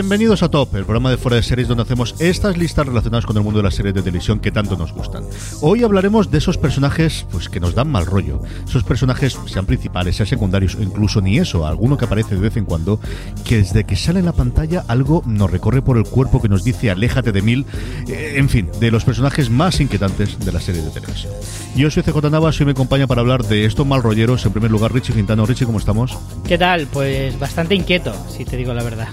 [0.00, 3.36] Bienvenidos a Top, el programa de fuera de series donde hacemos estas listas relacionadas con
[3.36, 5.24] el mundo de las series de televisión que tanto nos gustan.
[5.60, 10.16] Hoy hablaremos de esos personajes pues que nos dan mal rollo, esos personajes sean principales,
[10.16, 12.98] sean secundarios o incluso ni eso, alguno que aparece de vez en cuando,
[13.44, 16.64] que desde que sale en la pantalla algo nos recorre por el cuerpo que nos
[16.64, 17.66] dice aléjate de mil,
[18.08, 21.34] eh, en fin, de los personajes más inquietantes de la serie de televisión.
[21.76, 24.70] Yo soy CJ Navas y me acompaña para hablar de estos mal rolleros, en primer
[24.70, 25.44] lugar Richie Quintano.
[25.44, 26.16] Richie, ¿cómo estamos?
[26.48, 26.86] ¿Qué tal?
[26.86, 29.08] Pues bastante inquieto, si te digo la verdad.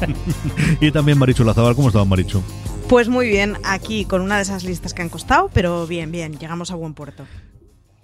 [0.80, 2.42] y también Marichu Lazabal, ¿cómo estamos Marichu?
[2.88, 6.38] Pues muy bien, aquí con una de esas listas que han costado, pero bien, bien,
[6.38, 7.24] llegamos a buen puerto.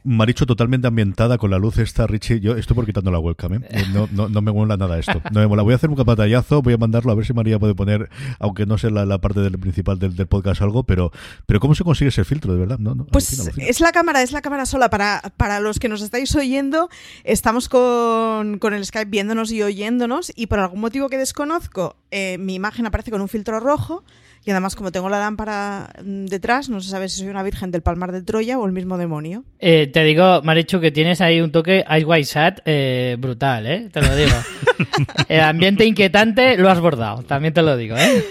[0.05, 2.41] Maricho totalmente ambientada con la luz esta, Richie.
[2.41, 3.61] Yo estoy por quitando la webcam, ¿eh?
[3.93, 5.21] No, no, no me mola nada esto.
[5.33, 5.63] No me mola.
[5.63, 8.67] Voy a hacer un patallazo, voy a mandarlo a ver si María puede poner, aunque
[8.67, 11.13] no sea la, la parte del principal del, del podcast algo, pero,
[11.47, 12.79] pero ¿cómo se consigue ese filtro, de verdad?
[12.79, 13.67] No, no, Pues alucina, alucina.
[13.69, 14.91] es la cámara, es la cámara sola.
[14.91, 16.89] Para, para los que nos estáis oyendo,
[17.25, 22.39] estamos con, con el Skype viéndonos y oyéndonos, y por algún motivo que desconozco, eh,
[22.39, 24.05] mi imagen aparece con un filtro rojo.
[24.45, 27.71] Y además, como tengo la lámpara mm, detrás, no se sabe si soy una virgen
[27.71, 29.45] del Palmar de Troya o el mismo demonio.
[29.61, 33.89] Eh, te digo, Marichu, que tienes ahí un toque Ice White Sat eh, brutal, ¿eh?
[33.93, 34.33] Te lo digo.
[35.29, 38.25] El ambiente inquietante lo has bordado, también te lo digo, ¿eh?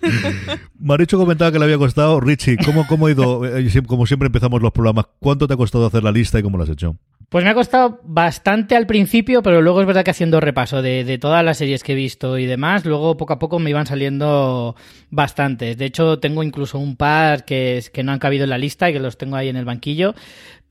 [0.78, 2.20] Maricho comentaba que le había costado.
[2.20, 3.44] Richie, ¿cómo, cómo ha ido?
[3.44, 6.56] Eh, Como siempre empezamos los programas, ¿cuánto te ha costado hacer la lista y cómo
[6.56, 6.96] lo has hecho?
[7.28, 11.04] Pues me ha costado bastante al principio, pero luego es verdad que haciendo repaso de,
[11.04, 13.86] de todas las series que he visto y demás, luego poco a poco me iban
[13.86, 14.76] saliendo
[15.10, 15.76] bastantes.
[15.76, 18.92] De hecho, tengo incluso un par que, que no han cabido en la lista y
[18.92, 20.14] que los tengo ahí en el banquillo.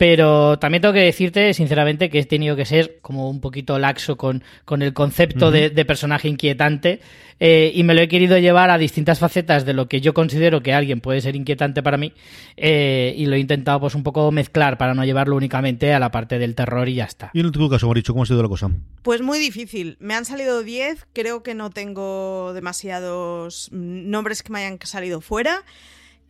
[0.03, 4.17] Pero también tengo que decirte, sinceramente, que he tenido que ser como un poquito laxo
[4.17, 6.99] con, con el concepto de, de personaje inquietante
[7.39, 10.61] eh, y me lo he querido llevar a distintas facetas de lo que yo considero
[10.61, 12.11] que alguien puede ser inquietante para mí
[12.57, 16.11] eh, y lo he intentado pues un poco mezclar para no llevarlo únicamente a la
[16.11, 17.31] parte del terror y ya está.
[17.33, 18.71] Y en tu caso, Maricho, ¿cómo ha sido la cosa?
[19.03, 19.95] Pues muy difícil.
[20.01, 25.21] Me han salido 10, creo que no tengo demasiados mm, nombres que me hayan salido
[25.21, 25.63] fuera.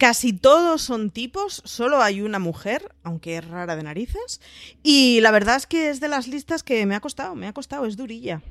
[0.03, 4.41] Casi todos son tipos, solo hay una mujer, aunque es rara de narices.
[4.83, 7.53] Y la verdad es que es de las listas que me ha costado, me ha
[7.53, 8.41] costado, es durilla.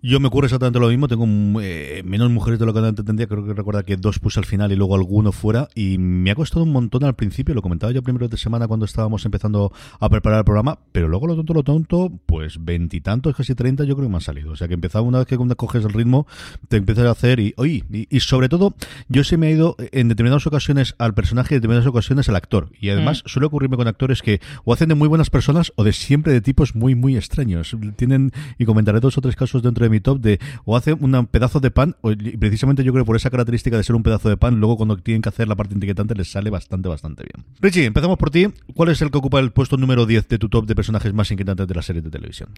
[0.00, 1.26] Yo me ocurre exactamente lo mismo, tengo
[1.60, 4.46] eh, menos mujeres de lo que antes tendría, creo que recuerda que dos puse al
[4.46, 7.92] final y luego alguno fuera, y me ha costado un montón al principio, lo comentaba
[7.92, 11.52] yo primero de semana cuando estábamos empezando a preparar el programa, pero luego lo tonto,
[11.52, 14.74] lo tonto, pues veintitantos, casi treinta yo creo que me han salido, o sea que
[14.74, 16.28] empezaba una vez que coges el ritmo,
[16.68, 18.76] te empiezas a hacer y, oye, y, y sobre todo,
[19.08, 22.36] yo se me ha ido en determinadas ocasiones al personaje y en determinadas ocasiones al
[22.36, 25.82] actor, y además suele ocurrirme con actores que o hacen de muy buenas personas o
[25.82, 29.82] de siempre de tipos muy, muy extraños, tienen, y comentaré dos o tres casos dentro
[29.82, 33.04] de mi top de o hace un pedazo de pan o, y precisamente yo creo
[33.04, 35.56] por esa característica de ser un pedazo de pan luego cuando tienen que hacer la
[35.56, 39.18] parte inquietante les sale bastante bastante bien Richie empezamos por ti ¿cuál es el que
[39.18, 42.02] ocupa el puesto número 10 de tu top de personajes más inquietantes de la serie
[42.02, 42.50] de televisión?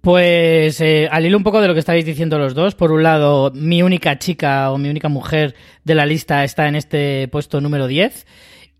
[0.00, 3.02] Pues eh, al hilo un poco de lo que estáis diciendo los dos, por un
[3.02, 7.60] lado, mi única chica o mi única mujer de la lista está en este puesto
[7.60, 8.26] número 10.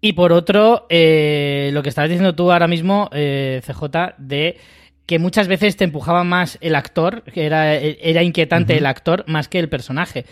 [0.00, 4.58] Y por otro, eh, lo que estabas diciendo tú ahora mismo, eh, CJ, de
[5.08, 9.48] que muchas veces te empujaba más el actor, que era, era inquietante el actor más
[9.48, 10.26] que el personaje.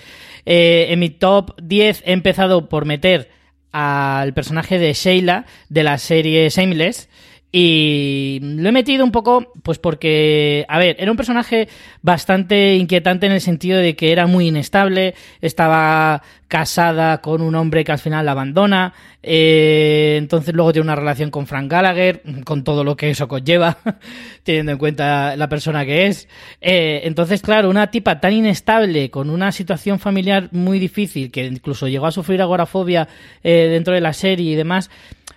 [0.44, 3.30] Eh, en mi top 10 he empezado por meter
[3.72, 7.08] al personaje de Sheila de la serie Shameless.
[7.58, 11.70] Y lo he metido un poco, pues porque, a ver, era un personaje
[12.02, 17.82] bastante inquietante en el sentido de que era muy inestable, estaba casada con un hombre
[17.82, 18.92] que al final la abandona,
[19.22, 23.78] eh, entonces luego tiene una relación con Frank Gallagher, con todo lo que eso conlleva,
[24.42, 26.28] teniendo en cuenta la persona que es.
[26.60, 31.88] Eh, entonces, claro, una tipa tan inestable, con una situación familiar muy difícil, que incluso
[31.88, 33.08] llegó a sufrir agorafobia
[33.42, 34.90] eh, dentro de la serie y demás,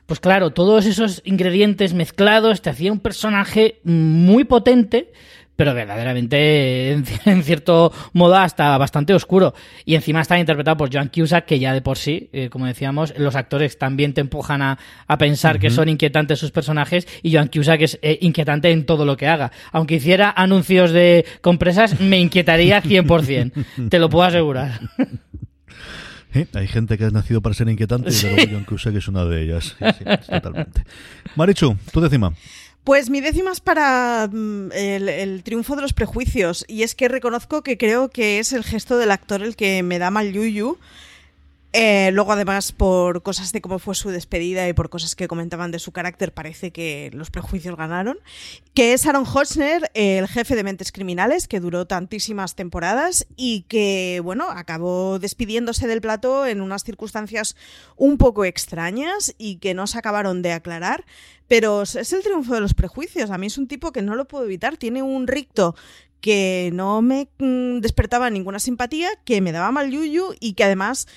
[0.09, 5.13] pues claro, todos esos ingredientes mezclados te hacía un personaje muy potente,
[5.55, 6.93] pero verdaderamente,
[7.25, 9.53] en, cierto modo, hasta bastante oscuro.
[9.85, 13.13] Y encima está interpretado por Joan Cusack, que ya de por sí, eh, como decíamos,
[13.19, 17.49] los actores también te empujan a, a pensar que son inquietantes sus personajes, y Joan
[17.49, 19.51] Cusack es eh, inquietante en todo lo que haga.
[19.71, 24.79] Aunque hiciera anuncios de compresas, me inquietaría 100%, te lo puedo asegurar.
[26.33, 26.47] ¿Eh?
[26.53, 29.25] Hay gente que ha nacido para ser inquietante y de luego John Cusack es una
[29.25, 29.75] de ellas.
[29.79, 30.83] Sí, sí, totalmente.
[31.35, 32.33] Marichu, tu décima.
[32.83, 36.65] Pues mi décima es para mm, el, el triunfo de los prejuicios.
[36.67, 39.99] Y es que reconozco que creo que es el gesto del actor el que me
[39.99, 40.77] da mal yuyu.
[41.71, 45.69] Eh, luego, además, por cosas de cómo fue su despedida y por cosas que comentaban
[45.69, 48.17] de su carácter, parece que los prejuicios ganaron.
[48.73, 54.19] Que es Aaron Hotchner, el jefe de Mentes Criminales, que duró tantísimas temporadas y que,
[54.23, 57.55] bueno, acabó despidiéndose del plató en unas circunstancias
[57.97, 61.05] un poco extrañas y que no se acabaron de aclarar.
[61.47, 63.29] Pero es el triunfo de los prejuicios.
[63.29, 64.77] A mí es un tipo que no lo puedo evitar.
[64.77, 65.75] Tiene un ricto
[66.19, 71.07] que no me mm, despertaba ninguna simpatía, que me daba mal yuyu y que además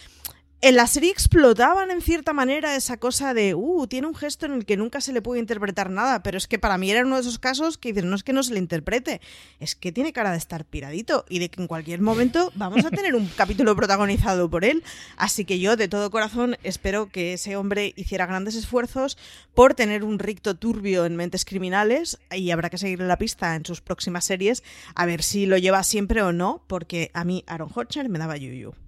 [0.65, 4.53] en la serie explotaban en cierta manera esa cosa de, uh, tiene un gesto en
[4.53, 7.17] el que nunca se le puede interpretar nada, pero es que para mí era uno
[7.17, 9.21] de esos casos que dicen, no es que no se le interprete,
[9.59, 12.91] es que tiene cara de estar piradito y de que en cualquier momento vamos a
[12.91, 14.85] tener un capítulo protagonizado por él.
[15.17, 19.19] Así que yo de todo corazón espero que ese hombre hiciera grandes esfuerzos
[19.55, 23.67] por tener un ricto turbio en mentes criminales y habrá que seguirle la pista en
[23.67, 24.63] sus próximas series
[24.95, 28.37] a ver si lo lleva siempre o no, porque a mí Aaron Hotchner me daba
[28.37, 28.82] yuyu.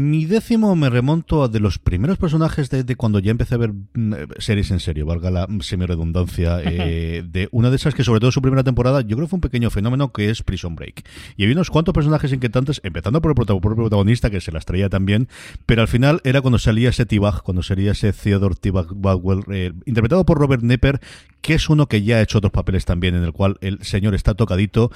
[0.00, 3.58] Mi décimo me remonto a de los primeros personajes de, de cuando ya empecé a
[3.58, 8.20] ver mm, series en serio, valga la semi-redundancia, eh, de una de esas que sobre
[8.20, 11.04] todo su primera temporada yo creo que fue un pequeño fenómeno que es Prison Break.
[11.36, 14.52] Y había unos cuantos personajes inquietantes, empezando por el prota- por el protagonista que se
[14.52, 15.26] las traía también,
[15.66, 19.72] pero al final era cuando salía ese T-Bag, cuando salía ese Theodore T-Bag Bagwell, eh,
[19.84, 21.00] interpretado por Robert Nepper,
[21.40, 24.14] que es uno que ya ha hecho otros papeles también, en el cual el señor
[24.14, 24.92] está tocadito,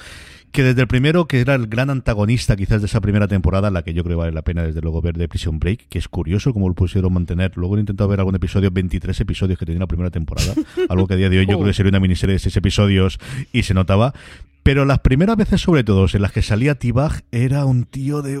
[0.53, 3.81] que desde el primero, que era el gran antagonista quizás de esa primera temporada, la
[3.81, 6.53] que yo creo vale la pena desde luego ver de Prison Break, que es curioso
[6.53, 7.53] cómo lo pusieron mantener.
[7.55, 10.53] Luego he intentado ver algún episodio, 23 episodios que tenía la primera temporada,
[10.89, 13.19] algo que a día de hoy yo creo que sería una miniserie de 6 episodios
[13.51, 14.13] y se notaba.
[14.61, 18.37] Pero las primeras veces, sobre todo, en las que salía T-Bag, era un tío de...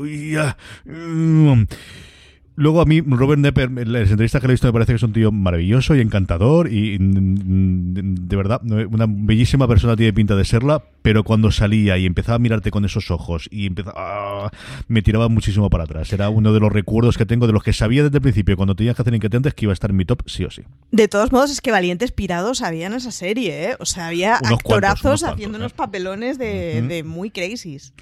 [2.55, 2.61] mm.
[2.61, 5.03] Luego a mí, Robert Nepper, las entrevistas que le he visto, me parece que es
[5.03, 10.45] un tío maravilloso y encantador y mm, de verdad, una bellísima persona tiene pinta de
[10.45, 14.51] serla, pero cuando salía y empezaba a mirarte con esos ojos y empezaba, ah,
[14.87, 16.11] me tiraba muchísimo para atrás.
[16.13, 18.75] Era uno de los recuerdos que tengo de los que sabía desde el principio, cuando
[18.75, 20.63] tenías que hacer inquietentes, que iba a estar en mi top sí o sí.
[20.91, 23.75] De todos modos, es que valientes pirados había en esa serie, ¿eh?
[23.79, 25.61] O sea, había Unos cuantos, actorazos cuantos, haciendo ¿eh?
[25.61, 27.93] unos papelones de, de muy crazies.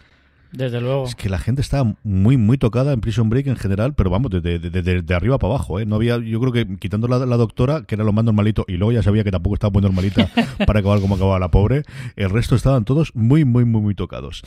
[0.52, 1.06] Desde luego.
[1.06, 4.32] Es que la gente estaba muy, muy tocada en Prison Break en general, pero vamos,
[4.32, 5.86] de, de, de- de- de arriba para abajo, ¿eh?
[5.86, 8.74] No había, yo creo que quitando la, la doctora, que era lo más normalito, y
[8.74, 10.30] luego ya sabía que tampoco estaba muy normalita
[10.68, 11.84] para acabar como acababa la pobre,
[12.18, 14.42] el resto estaban todos muy, muy, muy, muy tocados.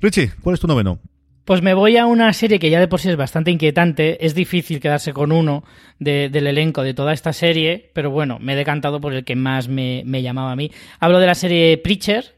[0.00, 0.98] Richie, ¿cuál es tu noveno?
[1.46, 4.24] Pues me voy a una serie que ya de por sí es bastante inquietante.
[4.24, 5.64] Es difícil quedarse con uno
[5.98, 9.36] de- del elenco de toda esta serie, pero bueno, me he decantado por el que
[9.36, 10.70] más me, me llamaba a mí.
[11.00, 12.36] Hablo de la serie Preacher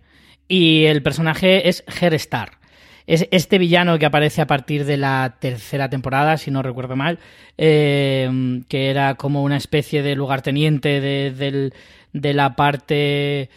[0.48, 2.61] y el personaje es Her Star.
[3.06, 7.18] Es este villano que aparece a partir de la tercera temporada, si no recuerdo mal,
[7.58, 11.72] eh, que era como una especie de lugarteniente de,
[12.12, 13.50] de la parte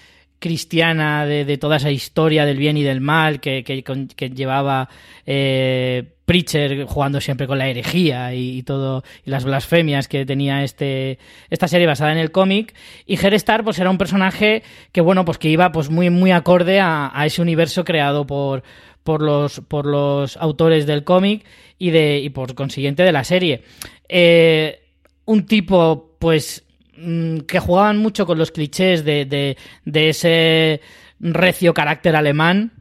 [0.45, 4.89] cristiana de, toda esa historia del bien y del mal que, que, que llevaba
[5.25, 11.17] eh, Preacher jugando siempre con la herejía y, todo y las blasfemias que tenía este
[11.49, 12.75] esta serie basada en el cómic.
[13.07, 14.61] Y Her Star pues era un personaje
[14.91, 18.63] que bueno pues que iba pues muy muy acorde a, a ese universo creado por
[19.05, 21.45] por los por los autores del cómic
[21.77, 23.63] y de y por consiguiente de la serie.
[24.09, 24.81] Eh,
[25.25, 26.63] un tipo pues
[26.97, 30.81] mm, que jugaban mucho con los clichés de, de, de ese
[31.19, 32.73] recio carácter alemán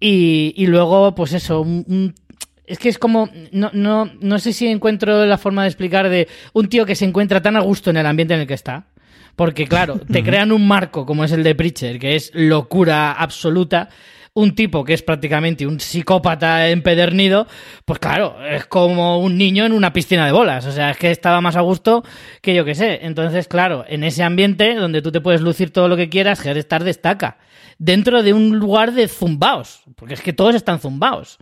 [0.00, 2.14] y, y luego pues eso un- un-
[2.66, 6.28] es que es como no, no, no sé si encuentro la forma de explicar de
[6.52, 8.86] un tío que se encuentra tan a gusto en el ambiente en el que está
[9.36, 13.88] porque claro te crean un marco como es el de Preacher que es locura absoluta
[14.34, 17.46] un tipo que es prácticamente un psicópata empedernido,
[17.84, 20.66] pues claro, es como un niño en una piscina de bolas.
[20.66, 22.04] O sea, es que estaba más a gusto
[22.42, 23.00] que yo que sé.
[23.02, 26.82] Entonces, claro, en ese ambiente donde tú te puedes lucir todo lo que quieras, Star
[26.82, 27.38] destaca.
[27.78, 29.82] Dentro de un lugar de zumbaos.
[29.94, 31.38] Porque es que todos están zumbaos.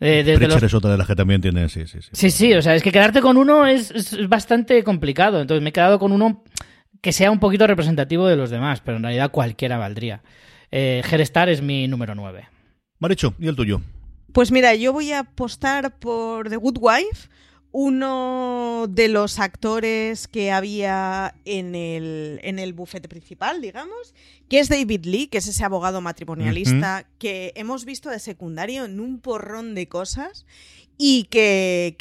[0.00, 2.08] Eh, desde los es otra de las que también tienen, sí, sí, sí.
[2.12, 5.42] Sí, sí, o sea, es que quedarte con uno es, es bastante complicado.
[5.42, 6.42] Entonces me he quedado con uno
[7.02, 10.22] que sea un poquito representativo de los demás, pero en realidad cualquiera valdría.
[10.70, 11.02] Eh,
[11.48, 12.48] es mi número 9.
[12.98, 13.80] Maricho, ¿y el tuyo?
[14.32, 17.28] Pues mira, yo voy a apostar por The Good Wife,
[17.72, 24.14] uno de los actores que había en el, en el bufete principal, digamos,
[24.48, 29.00] que es David Lee, que es ese abogado matrimonialista que hemos visto de secundario en
[29.00, 30.46] un porrón de cosas
[31.02, 31.96] y que,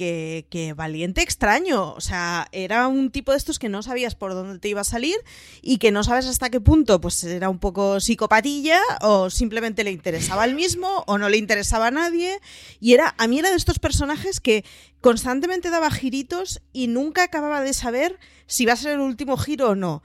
[0.50, 1.94] que, valiente extraño.
[1.94, 4.84] O sea, era un tipo de estos que no sabías por dónde te iba a
[4.84, 5.16] salir
[5.62, 9.92] y que no sabes hasta qué punto, pues era un poco psicopatilla o simplemente le
[9.92, 12.42] interesaba al mismo o no le interesaba a nadie.
[12.82, 14.66] Y era, a mí era de estos personajes que
[15.00, 19.70] constantemente daba giritos y nunca acababa de saber si va a ser el último giro
[19.70, 20.04] o no.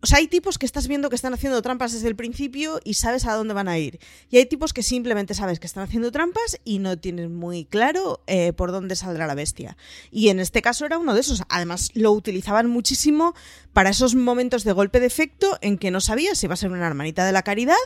[0.00, 2.94] O sea, hay tipos que estás viendo que están haciendo trampas desde el principio y
[2.94, 3.98] sabes a dónde van a ir.
[4.30, 8.22] Y hay tipos que simplemente sabes que están haciendo trampas y no tienes muy claro
[8.28, 9.76] eh, por dónde saldrá la bestia.
[10.12, 11.42] Y en este caso era uno de esos.
[11.48, 13.34] Además, lo utilizaban muchísimo
[13.72, 16.70] para esos momentos de golpe de efecto en que no sabías si iba a ser
[16.70, 17.76] una hermanita de la caridad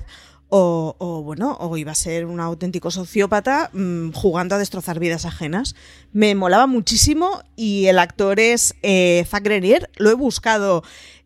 [0.54, 5.74] o, bueno, o iba a ser un auténtico sociópata mmm, jugando a destrozar vidas ajenas.
[6.12, 9.88] Me molaba muchísimo y el actor es eh, Zach Grenier.
[9.96, 10.82] Lo he buscado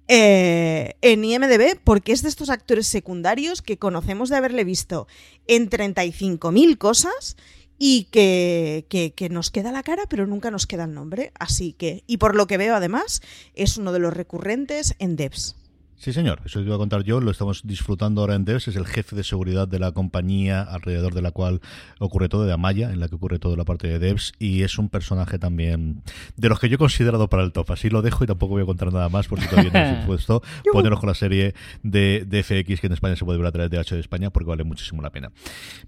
[0.08, 5.06] eh, en IMDB porque es de estos actores secundarios que conocemos de haberle visto
[5.46, 7.36] en 35.000 cosas
[7.78, 11.32] y que, que, que, nos queda la cara pero nunca nos queda el nombre.
[11.38, 13.20] Así que, y por lo que veo además,
[13.54, 15.56] es uno de los recurrentes en Devs.
[15.98, 18.86] Sí, señor, eso iba a contar yo, lo estamos disfrutando ahora en Devs, es el
[18.86, 21.62] jefe de seguridad de la compañía alrededor de la cual
[21.98, 24.78] ocurre todo, de Amaya, en la que ocurre toda la parte de Devs, y es
[24.78, 26.02] un personaje también
[26.36, 28.62] de los que yo he considerado para el top, así lo dejo y tampoco voy
[28.62, 32.24] a contar nada más por si todavía no has puesto, poneros con la serie de,
[32.26, 34.50] de, FX que en España se puede ver a través de H de España porque
[34.50, 35.32] vale muchísimo la pena.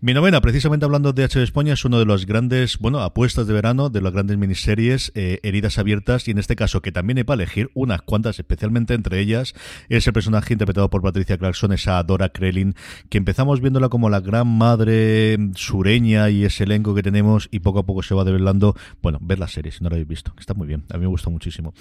[0.00, 3.46] Mi novena, precisamente hablando de H de España, es uno de los grandes, bueno, apuestas
[3.46, 7.18] de verano, de las grandes miniseries, eh, heridas abiertas, y en este caso que también
[7.18, 9.54] hay para elegir unas cuantas, especialmente entre ellas,
[9.98, 12.74] ese personaje interpretado por Patricia Clarkson, esa Dora Krellin,
[13.08, 17.80] que empezamos viéndola como la gran madre sureña y ese elenco que tenemos y poco
[17.80, 18.74] a poco se va develando.
[19.02, 21.08] Bueno, ver la serie si no la habéis visto, está muy bien, a mí me
[21.08, 21.74] gusta muchísimo.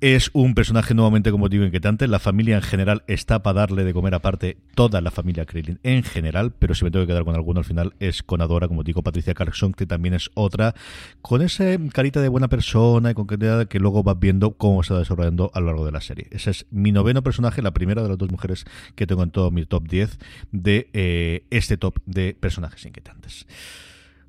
[0.00, 2.08] Es un personaje nuevamente, como digo, inquietante.
[2.08, 6.02] La familia en general está para darle de comer aparte toda la familia Krellin en
[6.02, 8.82] general, pero si me tengo que quedar con alguno al final es con Adora, como
[8.82, 10.74] digo, Patricia Clarkson, que también es otra,
[11.22, 14.94] con esa carita de buena persona y con que, que luego vas viendo cómo se
[14.94, 16.26] va desarrollando a lo largo de la serie.
[16.30, 18.64] Ese es mi noveno personaje, la primera de las dos mujeres
[18.94, 20.18] que tengo en todo mi top 10
[20.52, 23.46] de eh, este top de personajes inquietantes.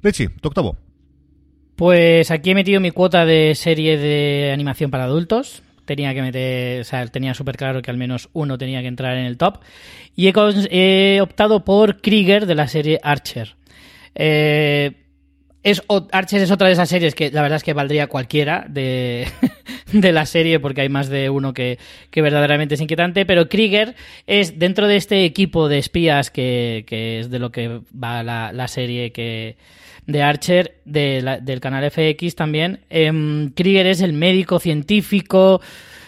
[0.04, 0.78] Richie, tu octavo.
[1.76, 5.64] Pues aquí he metido mi cuota de serie de animación para adultos.
[5.86, 9.18] Tenía que meter, o sea, tenía súper claro que al menos uno tenía que entrar
[9.18, 9.60] en el top.
[10.16, 13.56] Y he, optado por Krieger de la serie Archer.
[14.14, 15.01] Eh,
[15.64, 19.28] es, Archer es otra de esas series que la verdad es que valdría cualquiera de,
[19.94, 21.78] de la serie porque hay más de uno que,
[22.10, 23.96] que, verdaderamente es inquietante, pero Krieger
[24.28, 28.52] es dentro de este equipo de espías que, que es de lo que va la,
[28.52, 29.58] la serie que
[30.08, 32.82] de Archer de la, del canal FX también.
[32.90, 35.62] Eh, Krieger es el médico científico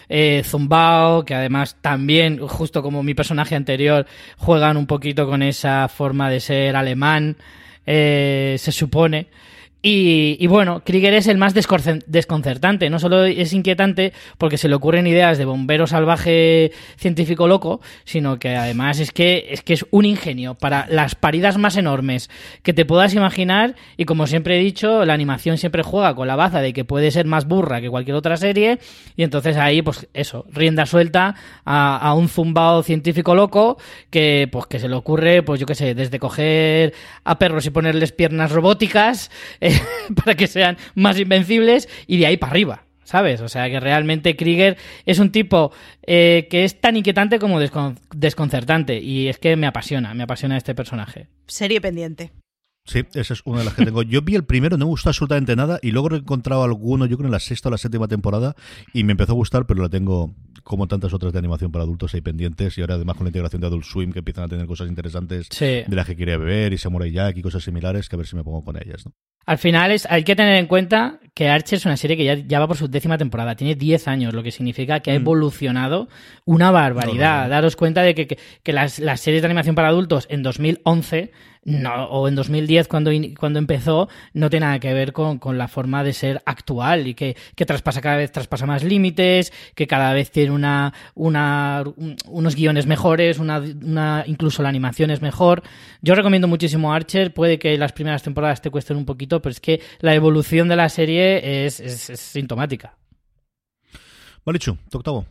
[0.08, 4.06] eh, zumbao, que además también, justo como mi personaje anterior,
[4.36, 7.36] juegan un poquito con esa forma de ser alemán,
[7.86, 9.28] eh, se supone.
[9.86, 12.88] Y, y, bueno, Krieger es el más desconcertante.
[12.88, 18.38] No solo es inquietante porque se le ocurren ideas de bombero salvaje científico loco, sino
[18.38, 22.30] que además es que es que es un ingenio para las paridas más enormes
[22.62, 23.74] que te puedas imaginar.
[23.98, 27.10] Y como siempre he dicho, la animación siempre juega con la baza de que puede
[27.10, 28.78] ser más burra que cualquier otra serie.
[29.16, 31.34] Y entonces ahí, pues eso, rienda suelta
[31.66, 33.76] a, un zumbao científico loco
[34.08, 37.70] que, pues, que se le ocurre, pues yo qué sé, desde coger a perros y
[37.70, 39.30] ponerles piernas robóticas.
[39.60, 39.73] Eh,
[40.14, 42.84] para que sean más invencibles y de ahí para arriba.
[43.04, 43.42] ¿Sabes?
[43.42, 45.72] O sea que realmente Krieger es un tipo
[46.06, 48.98] eh, que es tan inquietante como descon desconcertante.
[48.98, 51.28] Y es que me apasiona, me apasiona este personaje.
[51.46, 52.32] Serie pendiente.
[52.86, 54.02] Sí, esa es una de las que tengo.
[54.02, 57.16] Yo vi el primero, no me gustó absolutamente nada, y luego he encontrado alguno, yo
[57.16, 58.54] creo en la sexta o la séptima temporada,
[58.92, 62.14] y me empezó a gustar, pero la tengo como tantas otras de animación para adultos
[62.14, 64.66] ahí pendientes, y ahora además con la integración de Adult Swim, que empiezan a tener
[64.66, 65.64] cosas interesantes sí.
[65.64, 68.36] de las que quería beber, y Samurai Jack y cosas similares, que a ver si
[68.36, 69.12] me pongo con ellas, ¿no?
[69.46, 72.34] Al final es, hay que tener en cuenta que Archer es una serie que ya,
[72.34, 76.08] ya va por su décima temporada, tiene 10 años, lo que significa que ha evolucionado
[76.46, 77.40] una barbaridad.
[77.40, 77.50] No, no.
[77.50, 81.30] Daros cuenta de que, que, que las, las series de animación para adultos en 2011
[81.64, 85.66] no, o en 2010 cuando, cuando empezó, no tiene nada que ver con, con la
[85.66, 90.12] forma de ser actual y que, que, traspasa cada vez traspasa más límites, que cada
[90.12, 95.62] vez tiene una, una, un, unos guiones mejores, una, una, incluso la animación es mejor.
[96.02, 99.60] Yo recomiendo muchísimo Archer, puede que las primeras temporadas te cuesten un poquito, pero es
[99.60, 102.96] que la evolución de la serie es, es, sintomática.
[104.44, 105.26] Marichu, tu octavo.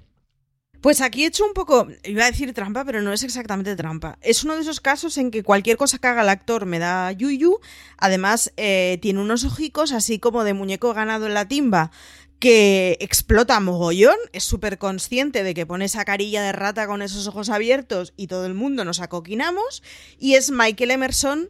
[0.83, 4.17] Pues aquí he hecho un poco, iba a decir trampa, pero no es exactamente trampa.
[4.21, 7.09] Es uno de esos casos en que cualquier cosa que haga el actor me da
[7.13, 7.61] yuyu.
[7.97, 11.91] Además, eh, tiene unos ojicos así como de muñeco ganado en la timba
[12.37, 17.27] que explota mogollón, es súper consciente de que pone esa carilla de rata con esos
[17.27, 19.83] ojos abiertos y todo el mundo nos acoquinamos,
[20.19, 21.49] y es Michael Emerson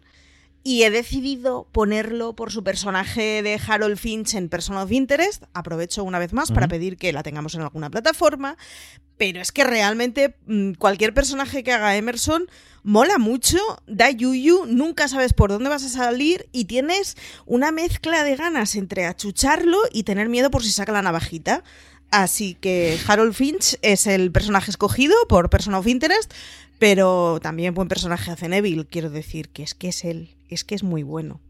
[0.64, 5.44] y he decidido ponerlo por su personaje de Harold Finch en Person of Interest.
[5.54, 8.58] Aprovecho una vez más para pedir que la tengamos en alguna plataforma.
[9.18, 12.48] Pero es que realmente mm, cualquier personaje que haga Emerson
[12.82, 17.16] mola mucho, da yuyu, nunca sabes por dónde vas a salir y tienes
[17.46, 21.64] una mezcla de ganas entre achucharlo y tener miedo por si saca la navajita.
[22.12, 26.32] Así que Harold Finch es el personaje escogido por Person of Interest,
[26.78, 30.76] pero también buen personaje hace Neville, quiero decir, que es que es él, es que
[30.76, 31.42] es muy bueno.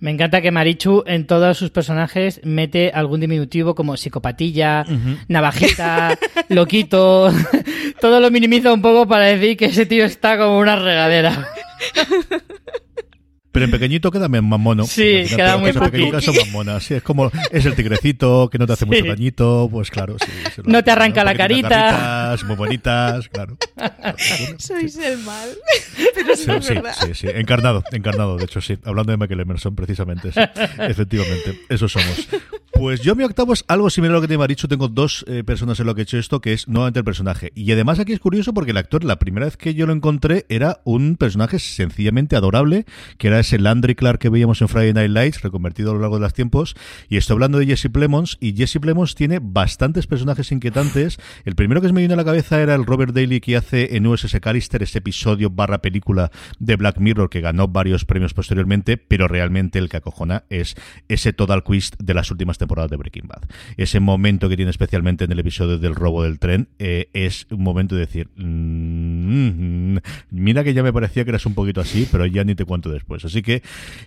[0.00, 4.86] Me encanta que Marichu en todos sus personajes mete algún diminutivo como psicopatilla,
[5.28, 7.30] navajita, loquito.
[8.00, 11.46] Todo lo minimiza un poco para decir que ese tío está como una regadera.
[13.52, 14.84] Pero en pequeñito queda más mono.
[14.84, 16.84] Sí, queda muy En pequeñito son más monas.
[16.84, 20.16] Sí, es como, es el tigrecito que no te hace mucho dañito, pues claro.
[20.18, 21.68] Sí, no te arranca la carita.
[21.68, 23.56] Carritas, muy bonitas, claro.
[24.58, 25.48] Sois el mal.
[26.14, 26.94] Pero sí, es verdad.
[27.00, 28.78] Sí, sí, encarnado, encarnado, de hecho sí.
[28.84, 30.40] Hablando de Michael Emerson, precisamente, sí.
[30.78, 32.28] Efectivamente, eso somos.
[32.72, 34.68] Pues yo mi octavo es algo similar a lo que te he dicho.
[34.68, 37.52] Tengo dos eh, personas en lo que he hecho esto, que es nuevamente el personaje.
[37.54, 40.46] Y además aquí es curioso porque el actor, la primera vez que yo lo encontré,
[40.48, 42.86] era un personaje sencillamente adorable,
[43.18, 46.16] que era ese Landry Clark que veíamos en Friday Night Lights, reconvertido a lo largo
[46.16, 46.76] de los tiempos.
[47.08, 51.18] Y estoy hablando de Jesse Plemons, y Jesse Plemons tiene bastantes personajes inquietantes.
[51.44, 53.96] El primero que se me vino a la cabeza era el Robert Daly que hace
[53.96, 58.96] en USS Callister ese episodio barra película de Black Mirror que ganó varios premios posteriormente,
[58.96, 60.76] pero realmente el que acojona es
[61.08, 63.42] ese total quiz de las últimas temporadas de Breaking Bad.
[63.76, 67.64] Ese momento que tiene especialmente en el episodio del robo del tren eh, es un
[67.64, 69.96] momento de decir, mm,
[70.30, 72.90] mira que ya me parecía que eras un poquito así, pero ya ni te cuento
[72.90, 73.24] después.
[73.24, 73.62] Así que,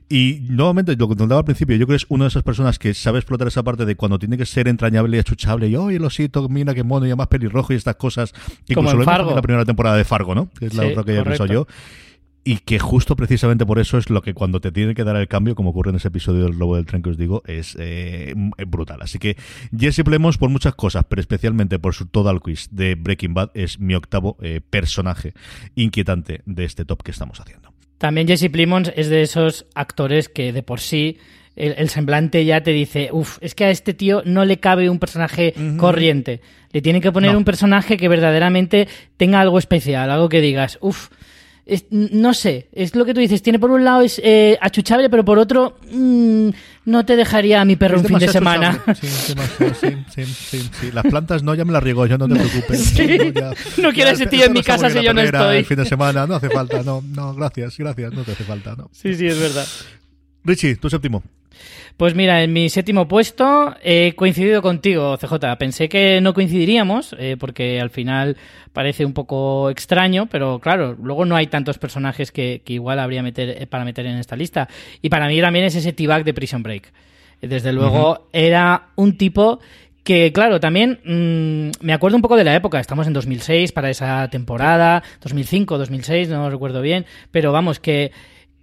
[0.10, 2.80] y nuevamente, lo que contaba al principio, yo creo que es una de esas personas
[2.80, 6.00] que sabe explotar esa parte de cuando tiene que ser entrañable y achuchable, y oye,
[6.00, 8.34] lo siento, mira qué mono, y más pelirrojo y estas cosas.
[8.66, 9.30] Que Como incluso en lo Fargo.
[9.32, 10.50] en la primera temporada de Fargo, ¿no?
[10.58, 11.68] Que es la Sí, otra que ya pensado yo.
[12.46, 15.30] Y que justo precisamente por eso es lo que cuando te tiene que dar el
[15.30, 18.34] cambio, como ocurre en ese episodio del Lobo del Tren que os digo, es eh,
[18.68, 19.02] brutal.
[19.02, 19.38] Así que
[19.78, 23.80] Jesse Plemons por muchas cosas, pero especialmente por su total quiz de Breaking Bad, es
[23.80, 25.34] mi octavo eh, personaje
[25.76, 27.72] inquietante de este top que estamos haciendo.
[27.98, 31.18] También Jesse Plimons es de esos actores que de por sí
[31.56, 34.90] el, el semblante ya te dice, uff, es que a este tío no le cabe
[34.90, 36.42] un personaje corriente.
[36.74, 37.38] Le tiene que poner No.
[37.38, 41.08] un personaje que verdaderamente tenga algo especial, algo que digas, uff.
[41.92, 43.42] No sé, es lo que tú dices.
[43.42, 46.50] Tiene por un lado es eh, achuchable, pero por otro mm,
[46.86, 48.84] no te dejaría a mi perro Es un fin de semana.
[49.00, 49.08] Sí,
[50.14, 50.92] sí, sí, sí.
[50.92, 52.94] Las plantas no, ya me las riego yo, no te preocupes.
[52.94, 55.58] Ya- No el tío en mi casa si yo no estoy.
[55.58, 58.76] El fin de semana, no hace falta, no, no, gracias, gracias, no te hace falta,
[58.76, 58.90] no.
[58.92, 59.66] Sí, sí, es verdad.
[60.44, 61.24] Richie, tu séptimo.
[61.98, 65.58] Pues mira, en mi séptimo puesto he coincidido contigo, CJ.
[65.58, 68.38] Pensé que no coincidiríamos, eh, porque al final
[68.72, 73.24] parece un poco extraño, pero claro, luego no hay tantos personajes que, que igual habría
[73.24, 74.68] meter, eh, para meter en esta lista.
[75.02, 76.92] Y para mí también es ese T-Bag de Prison Break.
[77.42, 79.60] Desde luego era un tipo
[80.04, 82.80] que, claro, también mm, me acuerdo un poco de la época.
[82.80, 88.12] Estamos en 2006 para esa temporada, 2005, 2006, no recuerdo bien, pero vamos, que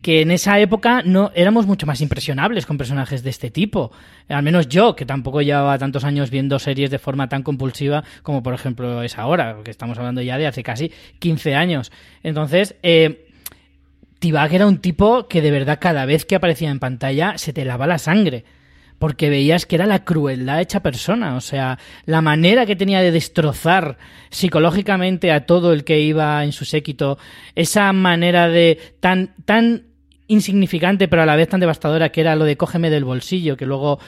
[0.03, 3.93] que en esa época no éramos mucho más impresionables con personajes de este tipo.
[4.29, 8.43] Al menos yo, que tampoco llevaba tantos años viendo series de forma tan compulsiva como
[8.43, 11.93] por ejemplo es ahora, que estamos hablando ya de hace casi 15 años.
[12.23, 13.27] Entonces, eh,
[14.21, 17.65] T-Bag era un tipo que de verdad cada vez que aparecía en pantalla se te
[17.65, 18.45] lava la sangre.
[18.99, 21.35] Porque veías que era la crueldad hecha persona.
[21.35, 23.97] O sea, la manera que tenía de destrozar
[24.29, 27.17] psicológicamente a todo el que iba en su séquito.
[27.55, 29.90] Esa manera de tan, tan
[30.31, 33.67] insignificante pero a la vez tan devastadora que era lo de cógeme del bolsillo, que
[33.67, 33.99] luego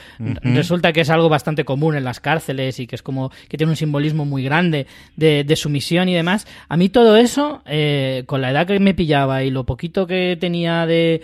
[0.43, 3.71] resulta que es algo bastante común en las cárceles y que es como que tiene
[3.71, 6.47] un simbolismo muy grande de, de sumisión y demás.
[6.69, 10.37] A mí todo eso, eh, con la edad que me pillaba y lo poquito que
[10.39, 11.21] tenía de,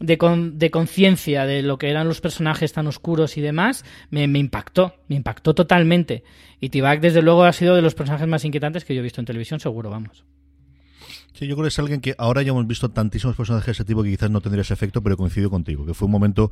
[0.00, 4.26] de, con- de conciencia de lo que eran los personajes tan oscuros y demás, me,
[4.28, 6.22] me impactó, me impactó totalmente.
[6.60, 9.20] Y T-Bag, desde luego, ha sido de los personajes más inquietantes que yo he visto
[9.20, 10.24] en televisión, seguro, vamos.
[11.34, 13.84] Sí, yo creo que es alguien que ahora ya hemos visto tantísimos personajes de ese
[13.84, 16.50] tipo que quizás no tendría ese efecto, pero coincido contigo, que fue un momento,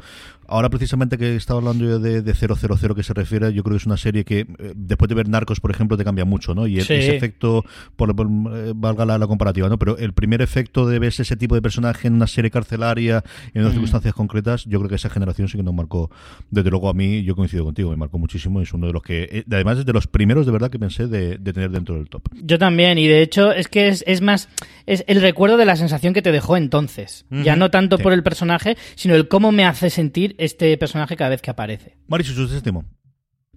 [0.48, 3.80] ahora precisamente que estaba hablando yo de, de 000 que se refiere, yo creo que
[3.82, 6.66] es una serie que eh, después de ver Narcos, por ejemplo, te cambia mucho, ¿no?
[6.66, 6.94] Y el- Sí.
[6.94, 7.64] ese efecto,
[7.96, 9.78] por, por- eh, valga la, la comparativa, ¿no?
[9.78, 13.60] Pero el primer efecto de ver ese tipo de personaje en una serie carcelaria, en
[13.60, 13.74] unas Mm.
[13.74, 16.10] circunstancias concretas, yo creo que esa generación sí que nos marcó,
[16.50, 19.28] desde luego a mí, yo coincido contigo, me marcó muchísimo, es uno de los que,
[19.30, 22.08] eh, además es de los primeros de verdad que pensé de, de tener dentro del
[22.08, 22.22] top.
[22.42, 24.48] Yo también, y de hecho es que es, es más,
[24.87, 27.24] es el recuerdo de la sensación que te dejó entonces.
[27.30, 28.02] Ya no tanto Sí.
[28.02, 31.96] por el personaje, sino el cómo me hace sentir este personaje cada vez que aparece.
[32.09, 32.85] Marichu, su séptimo.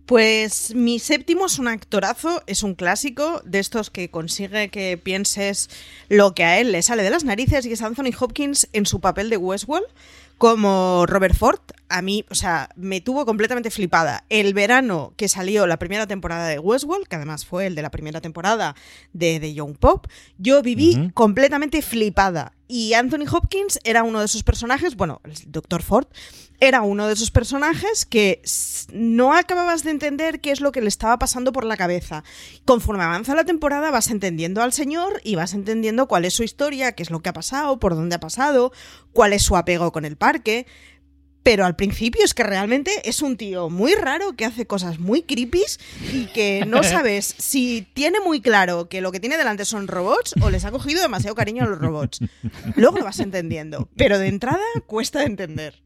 [0.05, 5.69] Pues mi séptimo es un actorazo, es un clásico de estos que consigue que pienses
[6.09, 8.99] lo que a él le sale de las narices y es Anthony Hopkins en su
[8.99, 9.87] papel de Westworld
[10.37, 11.61] como Robert Ford.
[11.95, 14.25] A mí, o sea, me tuvo completamente flipada.
[14.29, 17.91] El verano que salió la primera temporada de Westworld, que además fue el de la
[17.91, 18.75] primera temporada
[19.13, 20.07] de The Young Pop,
[20.39, 22.53] yo viví completamente flipada.
[22.67, 25.83] Y Anthony Hopkins era uno de esos personajes, bueno, el Dr.
[25.83, 26.07] Ford,
[26.59, 28.41] era uno de esos personajes que
[28.91, 32.23] no acababas de entender qué es lo que le estaba pasando por la cabeza.
[32.65, 36.93] Conforme avanza la temporada vas entendiendo al señor y vas entendiendo cuál es su historia,
[36.93, 38.71] qué es lo que ha pasado, por dónde ha pasado,
[39.11, 40.65] cuál es su apego con el parque.
[41.43, 45.23] Pero al principio es que realmente es un tío muy raro que hace cosas muy
[45.23, 45.79] creepies
[46.13, 50.33] y que no sabes si tiene muy claro que lo que tiene delante son robots
[50.41, 52.19] o les ha cogido demasiado cariño a los robots.
[52.75, 55.81] Luego lo vas entendiendo, pero de entrada cuesta de entender.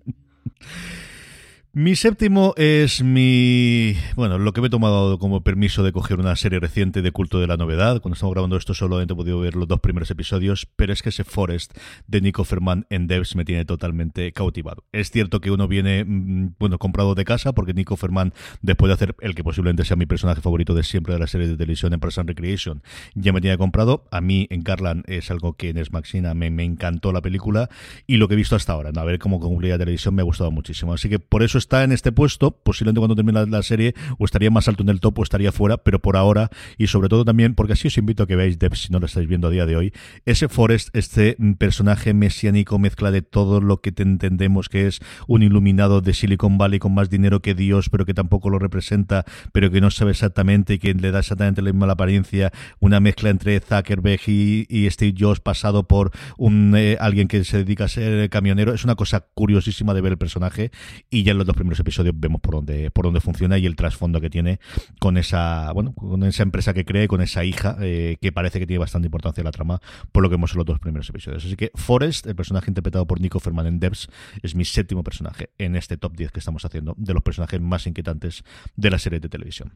[1.79, 3.95] Mi séptimo es mi.
[4.15, 7.39] Bueno, lo que me he tomado como permiso de coger una serie reciente de culto
[7.39, 8.01] de la novedad.
[8.01, 11.09] Cuando estamos grabando esto, solamente he podido ver los dos primeros episodios, pero es que
[11.09, 14.85] ese Forest de Nico Ferman en Devs me tiene totalmente cautivado.
[14.91, 18.93] Es cierto que uno viene, mm, bueno, comprado de casa, porque Nico Ferman, después de
[18.95, 21.93] hacer el que posiblemente sea mi personaje favorito de siempre de la serie de televisión
[21.93, 22.81] en Parks and Recreation,
[23.13, 24.07] ya me tiene comprado.
[24.09, 27.69] A mí, en Garland, es algo que en Ex Machina me, me encantó la película
[28.07, 28.91] y lo que he visto hasta ahora.
[28.91, 28.99] ¿no?
[28.99, 30.91] A ver cómo concluye la televisión me ha gustado muchísimo.
[30.91, 32.51] Así que por eso está en este puesto.
[32.51, 35.77] Posiblemente cuando termine la, serie o estaría más alto en el top o estaría fuera,
[35.77, 38.83] pero por ahora y sobre todo también, porque así os invito a que veáis Devs
[38.83, 39.93] si no lo estáis viendo a día de hoy,
[40.25, 45.43] ese Forrest, este personaje mesiánico, mezcla de todo lo que te entendemos que es un
[45.43, 49.69] iluminado de Silicon Valley con más dinero que Dios, pero que tampoco lo representa, pero
[49.69, 53.59] que no sabe exactamente y que le da exactamente la misma apariencia, una mezcla entre
[53.59, 58.29] Zuckerberg y, y Steve Jobs pasado por un eh, alguien que se dedica a ser
[58.29, 58.73] camionero.
[58.73, 60.71] Es una cosa curiosísima de ver el personaje
[61.09, 64.21] y ya en los primeros episodios vemos por dónde, por dónde funciona y el trasfondo
[64.21, 64.59] que tiene
[64.99, 68.67] con esa, bueno, con esa empresa que cree, con esa hija, eh, que parece que
[68.67, 71.45] tiene bastante importancia la trama, por lo que vemos en los dos primeros episodios.
[71.45, 74.07] Así que Forrest, el personaje interpretado por Nico Ferman en Devs,
[74.41, 77.85] es mi séptimo personaje en este top 10 que estamos haciendo de los personajes más
[77.87, 78.43] inquietantes
[78.75, 79.73] de la serie de televisión.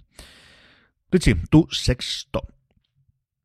[1.12, 2.48] Richie, tu sexto.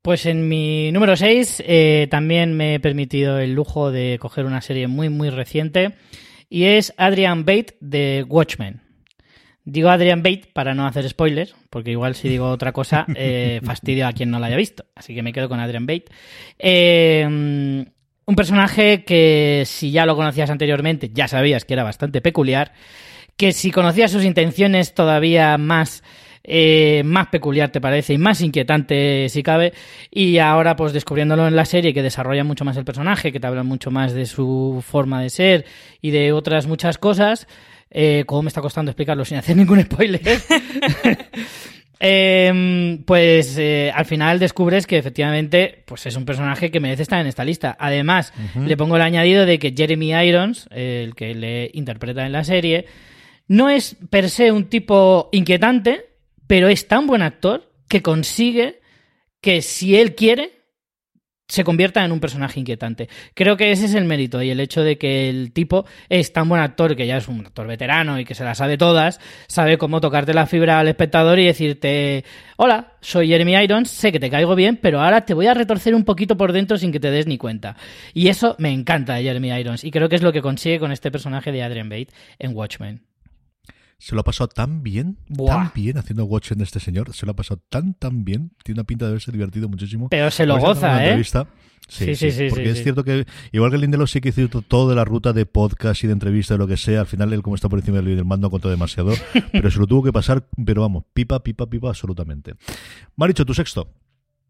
[0.03, 1.65] Pues en mi número 6
[2.09, 5.97] también me he permitido el lujo de coger una serie muy muy reciente
[6.49, 8.81] y es Adrian Bate de Watchmen.
[9.65, 14.07] Digo Adrian Bate para no hacer spoilers, porque igual si digo otra cosa eh, fastidio
[14.07, 14.85] a quien no la haya visto.
[14.95, 16.07] Así que me quedo con Adrian Bate.
[16.59, 17.25] Eh,
[18.27, 22.73] un personaje que si ya lo conocías anteriormente ya sabías que era bastante peculiar,
[23.37, 26.03] que si conocías sus intenciones todavía más
[26.47, 29.73] eh, más peculiar te parece y más inquietante si cabe.
[30.11, 33.47] Y ahora pues descubriéndolo en la serie que desarrolla mucho más el personaje que te
[33.47, 35.65] habla mucho más de su forma de ser
[36.01, 37.47] y de otras muchas cosas
[37.91, 40.21] eh, como me está costando explicarlo sin hacer ningún spoiler.
[41.99, 47.21] Eh, pues eh, al final descubres que efectivamente pues es un personaje que merece estar
[47.21, 47.77] en esta lista.
[47.79, 52.33] Además, le pongo el añadido de que Jeremy Irons, eh, el que le interpreta en
[52.33, 52.87] la serie,
[53.49, 56.11] no es per se un tipo inquietante,
[56.47, 58.81] pero es tan buen actor que consigue
[59.41, 60.57] que si él quiere
[61.49, 63.09] se convierta en un personaje inquietante.
[63.35, 66.49] Creo que ese es el mérito y el hecho de que el tipo es tan
[66.49, 69.79] buen actor, que ya es un actor veterano y que se las sabe todas, sabe
[69.79, 72.25] cómo tocarte la fibra al espectador y decirte,
[72.57, 75.95] hola, soy Jeremy Irons, sé que te caigo bien, pero ahora te voy a retorcer
[75.95, 77.77] un poquito por dentro sin que te des ni cuenta.
[78.13, 80.91] Y eso me encanta de Jeremy Irons y creo que es lo que consigue con
[80.91, 83.16] este personaje de Adrian Bate en Watchmen.
[83.99, 85.57] Se lo ha pasado tan bien, Buah.
[85.57, 87.15] tan bien haciendo Watchmen este señor.
[87.15, 88.53] Se lo ha pasado tan, tan bien.
[88.63, 90.09] Tiene una pinta de haberse divertido muchísimo.
[90.11, 91.05] Pero se lo goza, ¿eh?
[91.09, 91.47] entrevista.
[91.89, 94.31] Sí, Sí, sí, sí, sí, Porque sí, es cierto que, igual que Lindelof sí que
[94.31, 97.07] hizo todo de la ruta de podcast y de entrevista, de lo que sea, al
[97.07, 99.13] final él, como está por encima del mando, contó demasiado.
[99.53, 102.55] pero se lo tuvo que pasar, pero vamos, pipa, pipa, pipa, absolutamente.
[103.15, 103.89] Maricho, tu sexto.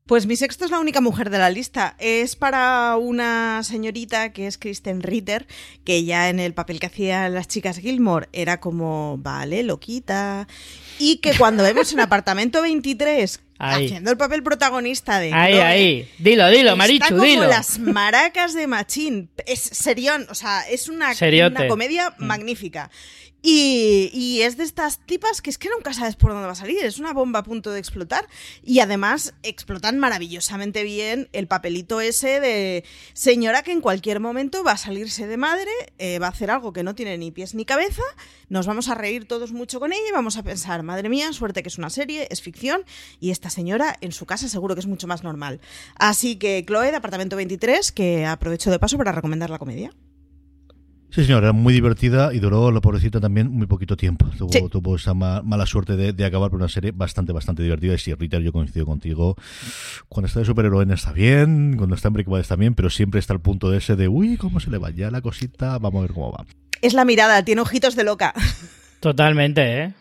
[0.06, 1.96] Pues mi sexto es la única mujer de la lista.
[1.98, 5.46] Es para una señorita que es Kristen Ritter,
[5.84, 10.46] que ya en el papel que hacían las chicas Gilmore era como, vale, loquita.
[11.00, 13.86] Y que cuando vemos en Apartamento 23 Ahí.
[13.86, 16.08] haciendo el papel protagonista de Ahí, Chloe, ahí.
[16.18, 17.46] Dilo, dilo, está Marichu, como dilo.
[17.48, 19.28] las maracas de Machín.
[19.44, 21.12] Es serión, o sea, es una,
[21.48, 22.24] una comedia Mm.
[22.26, 22.90] magnífica.
[23.42, 26.84] Y, es de estas tipas que es que nunca sabes por dónde va a salir.
[26.84, 28.26] Es una bomba a punto de explotar.
[28.62, 34.72] Y además explotan maravillosamente bien el papelito ese de señora que en cualquier momento va
[34.72, 37.64] a salirse de madre, eh, va a hacer algo que no tiene ni pies ni
[37.64, 38.02] cabeza.
[38.48, 41.62] Nos vamos a reír todos mucho con ella y vamos a pensar, madre mía, suerte
[41.62, 42.84] que es una serie, es ficción.
[43.20, 45.60] Y esta señora en su casa seguro que es mucho más normal.
[45.96, 49.92] Así que Chloe, de Apartamento 23, que aprovecho de paso para recomendar la comedia.
[51.16, 54.26] Sí, señor, era muy divertida y duró la pobrecita también muy poquito tiempo.
[54.36, 54.60] Tuvo, Sí.
[54.70, 57.94] tuvo esa ma- mala suerte de, de acabar por una serie bastante, bastante divertida.
[57.94, 59.34] Y sí, Rita, yo coincido contigo.
[60.10, 63.18] Cuando está de superheroína está bien, cuando está en Breaking Bad está bien, pero siempre
[63.18, 65.78] está el punto de ese de, uy, ¿cómo se le va ya la cosita?
[65.78, 66.44] Vamos a ver cómo va.
[66.82, 68.34] Es la mirada, tiene ojitos de loca.
[69.00, 69.94] Totalmente, ¿eh?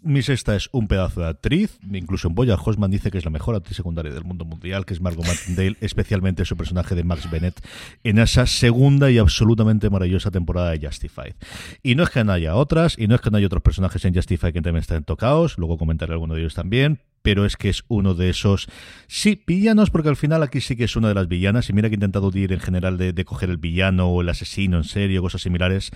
[0.00, 1.78] Mi sexta es un pedazo de actriz.
[1.92, 4.94] Incluso en Boya Hosman dice que es la mejor actriz secundaria del mundo mundial, que
[4.94, 7.60] es Margot Martindale, especialmente su personaje de Max Bennett
[8.04, 11.34] en esa segunda y absolutamente maravillosa temporada de Justified.
[11.82, 14.04] Y no es que no haya otras, y no es que no haya otros personajes
[14.04, 17.68] en Justified que también estén tocados, luego comentaré alguno de ellos también, pero es que
[17.68, 18.68] es uno de esos,
[19.08, 21.88] sí, villanos, porque al final aquí sí que es una de las villanas, y mira
[21.88, 24.84] que he intentado ir en general de, de coger el villano o el asesino en
[24.84, 25.90] serio, cosas similares,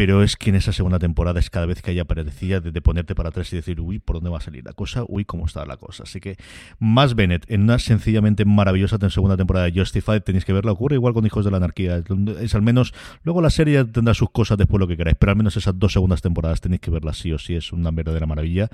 [0.00, 3.14] pero es que en esa segunda temporada es cada vez que ella aparecía de, ponerte
[3.14, 5.04] para atrás y decir, uy, ¿por dónde va a salir la cosa?
[5.06, 6.04] Uy, ¿cómo está la cosa?
[6.04, 6.38] Así que
[6.78, 11.12] más Bennett en una sencillamente maravillosa segunda temporada de Justified, tenéis que verla, ocurre igual
[11.12, 12.04] con Hijos de la Anarquía, es,
[12.40, 15.36] es al menos, luego la serie tendrá sus cosas después lo que queráis, pero al
[15.36, 18.70] menos esas dos segundas temporadas tenéis que verlas sí o sí, es una verdadera maravilla.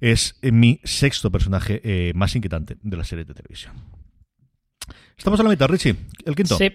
[0.00, 3.74] Es eh, mi sexto personaje eh, más inquietante de la serie de televisión.
[5.18, 6.56] Estamos a la mitad, Richie, el quinto.
[6.56, 6.72] Sí.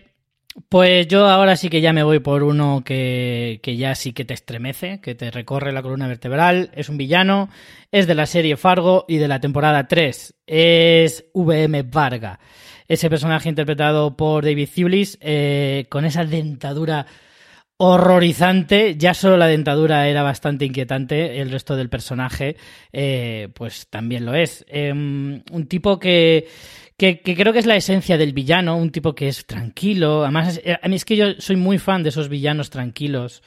[0.69, 4.25] Pues yo ahora sí que ya me voy por uno que, que ya sí que
[4.25, 6.71] te estremece, que te recorre la columna vertebral.
[6.73, 7.49] Es un villano,
[7.91, 10.35] es de la serie Fargo y de la temporada 3.
[10.47, 12.39] Es VM Varga.
[12.87, 17.05] Ese personaje interpretado por David Thewlis, eh, con esa dentadura
[17.77, 18.95] horrorizante.
[18.97, 22.57] Ya solo la dentadura era bastante inquietante, el resto del personaje,
[22.91, 24.65] eh, pues también lo es.
[24.67, 26.47] Eh, un tipo que,
[26.97, 30.23] que, que, creo que es la esencia del villano, un tipo que es tranquilo.
[30.23, 33.43] Además, es, a mí es que yo soy muy fan de esos villanos tranquilos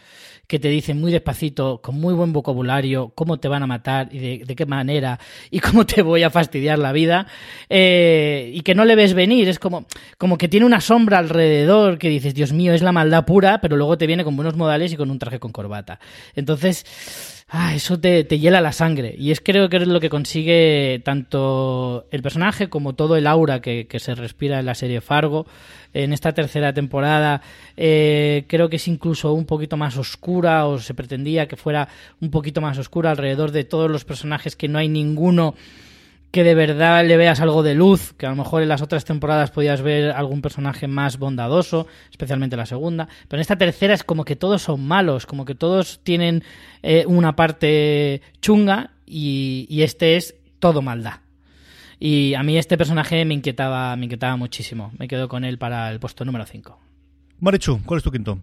[0.50, 4.38] que te dicen muy despacito, con muy buen vocabulario, cómo te van a matar y
[4.38, 7.28] de, qué manera y cómo te voy a fastidiar la vida.
[7.68, 9.86] Eh, y que no le ves venir, es como,
[10.18, 13.76] como que tiene una sombra alrededor que dices, Dios mío, es la maldad pura, pero
[13.76, 16.00] luego te viene con buenos modales y con un traje con corbata.
[16.34, 16.84] Entonces,
[17.48, 19.14] ah, eso te, te, hiela la sangre.
[19.16, 23.60] Y es creo que es lo que consigue tanto el personaje como todo el aura
[23.60, 25.46] que, que se respira en la serie Fargo.
[25.92, 27.42] En esta tercera temporada
[27.76, 31.88] eh, creo que es incluso un poquito más oscura o se pretendía que fuera
[32.20, 35.54] un poquito más oscura alrededor de todos los personajes que no hay ninguno
[36.30, 39.04] que de verdad le veas algo de luz, que a lo mejor en las otras
[39.04, 44.04] temporadas podías ver algún personaje más bondadoso, especialmente la segunda, pero en esta tercera es
[44.04, 46.44] como que todos son malos, como que todos tienen
[46.82, 51.14] eh, una parte chunga y, y, este es todo maldad.
[52.02, 54.90] Y a mí este personaje me inquietaba, me inquietaba muchísimo.
[54.98, 56.80] Me quedo con él para el puesto número 5.
[57.40, 58.40] Marichu, ¿cuál es tu quinto?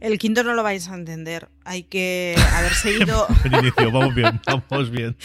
[0.00, 1.48] El quinto no lo vais a entender.
[1.64, 3.26] Hay que haber seguido.
[3.44, 5.16] El inicio, vamos bien, vamos bien.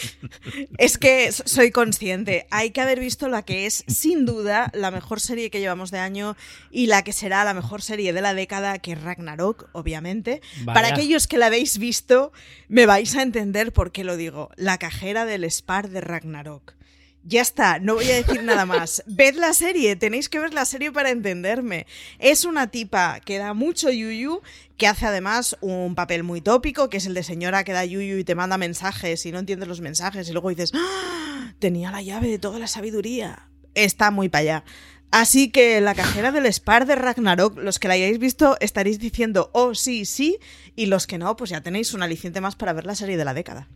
[0.78, 2.46] Es que soy consciente.
[2.50, 5.98] Hay que haber visto la que es, sin duda, la mejor serie que llevamos de
[5.98, 6.34] año
[6.70, 10.40] y la que será la mejor serie de la década, que es Ragnarok, obviamente.
[10.62, 10.72] Vaya.
[10.72, 12.32] Para aquellos que la habéis visto,
[12.68, 14.48] me vais a entender por qué lo digo.
[14.56, 16.79] La cajera del Spar de Ragnarok.
[17.22, 19.02] Ya está, no voy a decir nada más.
[19.06, 21.86] Ved la serie, tenéis que ver la serie para entenderme.
[22.18, 24.40] Es una tipa que da mucho yuyu,
[24.78, 28.16] que hace además un papel muy tópico, que es el de señora que da yuyu
[28.16, 31.52] y te manda mensajes y no entiendes los mensajes y luego dices, ¡Ah!
[31.58, 33.48] tenía la llave de toda la sabiduría.
[33.74, 34.64] Está muy para allá.
[35.10, 39.50] Así que la cajera del Spar de Ragnarok, los que la hayáis visto estaréis diciendo,
[39.52, 40.38] oh sí, sí,
[40.76, 43.24] y los que no, pues ya tenéis un aliciente más para ver la serie de
[43.24, 43.68] la década.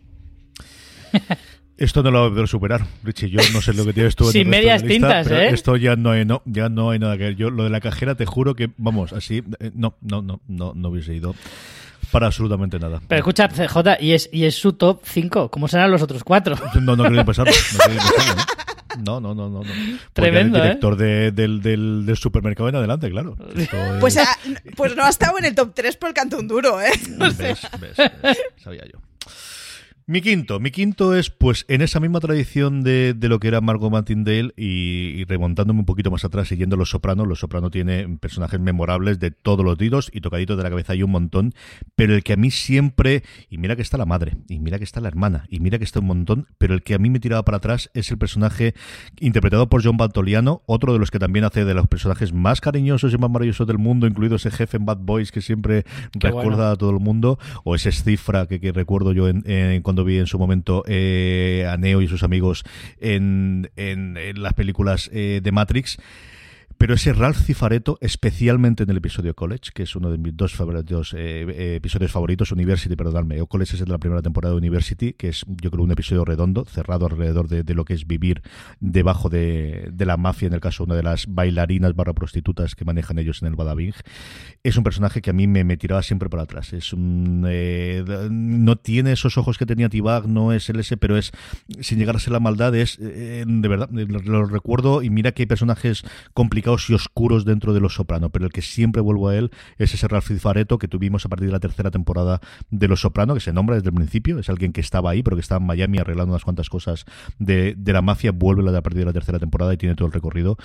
[1.76, 3.30] Esto no lo voy a poder superar, Richie.
[3.30, 5.48] Yo no sé lo que tienes tú en Sin medias de la lista, tintas, ¿eh?
[5.48, 7.36] Esto ya no hay, no, ya no hay nada que ver.
[7.36, 10.72] Yo lo de la cajera te juro que, vamos, así, eh, no, no, no, no,
[10.74, 11.34] no hubiese ido
[12.12, 13.00] para absolutamente nada.
[13.08, 15.50] Pero escucha, CJ, y es, y es su top 5.
[15.50, 16.56] ¿Cómo serán los otros cuatro?
[16.80, 17.52] No, no quería pensarlo.
[17.52, 18.42] No, quería pensarlo,
[19.04, 19.20] ¿no?
[19.20, 19.64] no, no, no, no.
[19.64, 19.98] no.
[20.12, 20.96] Tremendo, el director ¿eh?
[21.04, 23.36] de, del, del, del, supermercado en adelante, claro.
[23.56, 23.68] Es...
[23.98, 24.28] pues, a,
[24.76, 26.92] pues no ha estado en el top 3 por el canto un duro, ¿eh?
[27.18, 27.48] No sé.
[27.48, 29.00] ¿Ves, ves, ves, sabía yo.
[30.06, 33.62] Mi quinto, mi quinto es pues en esa misma tradición de, de lo que era
[33.62, 37.24] Margot Martindale y, y, remontándome un poquito más atrás siguiendo Los Soprano.
[37.24, 41.02] Los Soprano tiene personajes memorables de todos los tiros y tocaditos de la cabeza hay
[41.02, 41.54] un montón,
[41.96, 44.84] pero el que a mí siempre, y mira que está la madre, y mira que
[44.84, 47.18] está la hermana, y mira que está un montón, pero el que a mí me
[47.18, 48.74] tiraba para atrás es el personaje
[49.20, 53.14] interpretado por John Bantoliano, otro de los que también hace de los personajes más cariñosos
[53.14, 56.56] y más maravillosos del mundo, incluido ese jefe en Bad Boys que siempre Qué recuerda
[56.56, 56.70] bueno.
[56.72, 60.18] a todo el mundo, o ese cifra que, que recuerdo yo en, en- cuando vi
[60.18, 62.64] en su momento eh, a Neo y sus amigos
[63.00, 65.98] en, en- en las películas eh, de Matrix.
[66.84, 70.52] Pero ese Ralph Cifaretto, especialmente en el episodio College, que es uno de mis dos
[71.14, 74.58] eh, eh, episodios favoritos, University, perdonadme, o College es el de la primera temporada de
[74.58, 78.42] University, que es yo creo un episodio redondo, cerrado alrededor de, lo que es vivir
[78.80, 83.18] debajo de, la mafia, en el caso una de las bailarinas barra prostitutas que manejan
[83.18, 83.94] ellos en el Badabing.
[84.62, 86.74] Es un personaje que a mí me, tiraba siempre para atrás.
[86.74, 91.16] Es un, eh, no tiene esos ojos que tenía Tibag, no es el ese, pero
[91.16, 91.32] es,
[91.80, 95.46] sin llegar a ser la maldad, es de verdad, lo recuerdo y mira que hay
[95.46, 96.02] personajes
[96.34, 99.94] complicados y oscuros dentro de Los Soprano, pero el que siempre vuelvo a él es
[99.94, 103.40] ese Ralph Fareto que tuvimos a partir de la tercera temporada de Los Soprano, que
[103.40, 105.98] se nombra desde el principio, es alguien que estaba ahí, pero que está en Miami
[105.98, 107.04] arreglando unas cuantas cosas
[107.38, 110.56] de, la mafia, vuelve a partir de la tercera temporada y tiene todo el recorrido.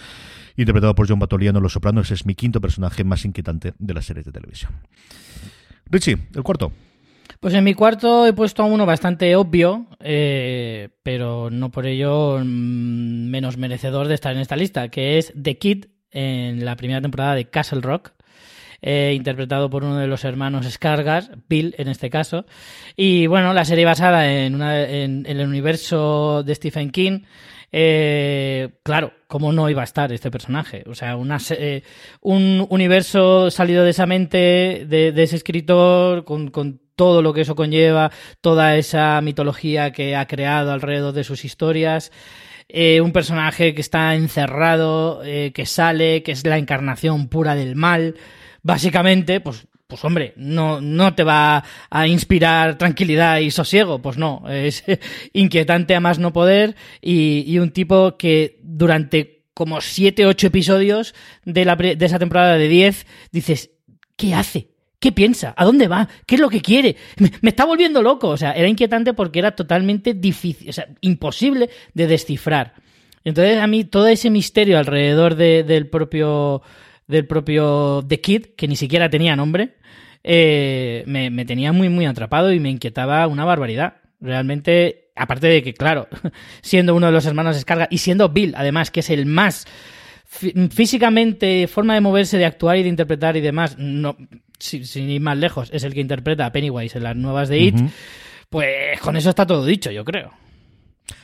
[0.57, 4.05] Interpretado por John Batoliano, Los Sopranos, ese es mi quinto personaje más inquietante de las
[4.05, 4.71] series de televisión.
[5.85, 6.71] Richie, el cuarto.
[7.39, 12.39] Pues en mi cuarto he puesto a uno bastante obvio, eh, pero no por ello
[12.39, 17.01] mm, menos merecedor de estar en esta lista, que es The Kid en la primera
[17.01, 18.13] temporada de Castle Rock.
[18.81, 22.45] eh, interpretado por uno de los hermanos Skargas, Bill en este caso.
[22.95, 27.21] Y bueno, la serie basada en, una, en, el universo de Stephen King.
[27.71, 30.83] Eh, claro, ¿cómo no iba a estar este personaje?
[30.87, 31.83] O sea, una, eh,
[32.21, 36.49] un universo salido de esa mente de, ese escritor con
[36.99, 42.11] todo lo que eso conlleva, toda esa mitología que ha creado alrededor de sus historias.
[42.71, 47.75] Eh, un personaje que está encerrado, eh, que sale, que es la encarnación pura del
[47.75, 48.15] mal.
[48.61, 54.43] Básicamente, pues, pues hombre, no, no te va a inspirar tranquilidad y sosiego, pues no,
[54.47, 54.83] es
[55.33, 61.15] inquietante a más no poder y, y un tipo que durante como siete, ocho episodios
[61.43, 63.71] de, la, de esa temporada de 10 dices,
[64.15, 64.69] ¿qué hace?
[64.99, 65.53] ¿Qué piensa?
[65.55, 66.09] ¿A dónde va?
[66.25, 66.95] ¿Qué es lo que quiere?
[67.17, 68.27] Me, está volviendo loco.
[68.29, 72.73] O sea, era inquietante porque era totalmente difícil, o sea, imposible de descifrar.
[73.23, 76.61] Entonces, a mí todo ese misterio alrededor de- del propio
[77.07, 79.77] del propio The Kid, que ni siquiera tenía nombre,
[80.23, 83.95] eh, me, me tenía muy, muy atrapado y me inquietaba una barbaridad.
[84.21, 86.07] Realmente, aparte de que, claro,
[86.61, 89.65] siendo uno de los hermanos Descarga y siendo Bill, además, que es el más
[90.29, 94.15] físicamente, forma de moverse, de actuar y de interpretar y demás, no,
[94.59, 97.59] sin, sin ir más lejos, es el que interpreta a Pennywise en las nuevas de
[97.59, 97.75] It,
[98.49, 100.31] pues con eso está todo dicho, yo creo.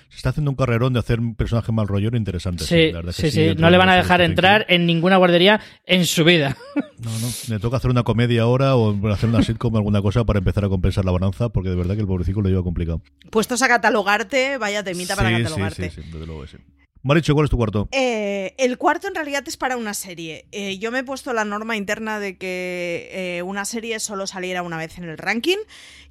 [0.09, 2.63] Se está haciendo un carrerón de hacer un personaje mal rollero interesante.
[2.63, 5.59] Sí, la verdad que sí, sí, no le van a dejar entrar en ninguna guardería
[5.85, 6.57] en su vida.
[6.97, 7.27] No, no.
[7.49, 10.63] Le toca hacer una comedia ahora o hacer una sitcom o alguna cosa para empezar
[10.63, 13.01] a compensar la balanza, porque de verdad que el pobrecito lo lleva complicado.
[13.29, 15.89] Puestos a catalogarte, vaya temita para catalogarte.
[15.89, 16.57] sí, sí, sí, desde luego que sí.
[17.05, 17.87] Maricho, ¿cuál es tu cuarto?
[17.91, 20.47] Eh, el cuarto en realidad es para una serie.
[20.51, 24.63] Eh, yo me he puesto la norma interna de que eh, una serie solo saliera
[24.63, 25.59] una vez en el ranking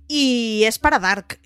[0.07, 1.40] y es para Dark.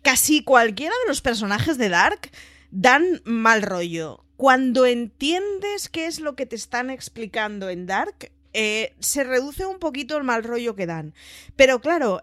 [0.00, 2.30] Casi cualquiera de los personajes de Dark
[2.70, 4.24] dan mal rollo.
[4.38, 10.16] Cuando entiendes qué es lo que te están explicando en Dark, se reduce un poquito
[10.16, 11.12] el mal rollo que dan.
[11.54, 12.22] Pero claro,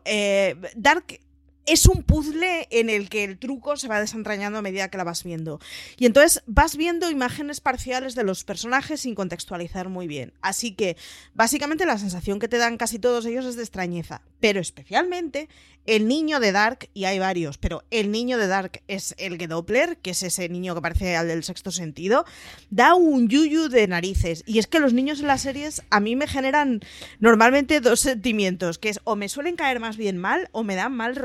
[0.76, 1.20] Dark
[1.66, 5.04] es un puzzle en el que el truco se va desentrañando a medida que la
[5.04, 5.60] vas viendo.
[5.98, 10.34] Y entonces vas viendo imágenes parciales de los personajes sin contextualizar muy bien.
[10.42, 10.98] Así que
[11.34, 14.22] básicamente la sensación que te dan casi todos ellos es de extrañeza.
[14.40, 15.48] Pero especialmente
[15.86, 19.98] el niño de Dark, y hay varios, pero el niño de Dark es el Doppler,
[19.98, 22.26] que es ese niño que parece al del sexto sentido,
[22.70, 24.44] da un yuyu de narices.
[24.46, 26.80] Y es que los niños en las series a mí me generan
[27.20, 30.94] normalmente dos sentimientos, que es o me suelen caer más bien mal o me dan
[30.94, 31.16] mal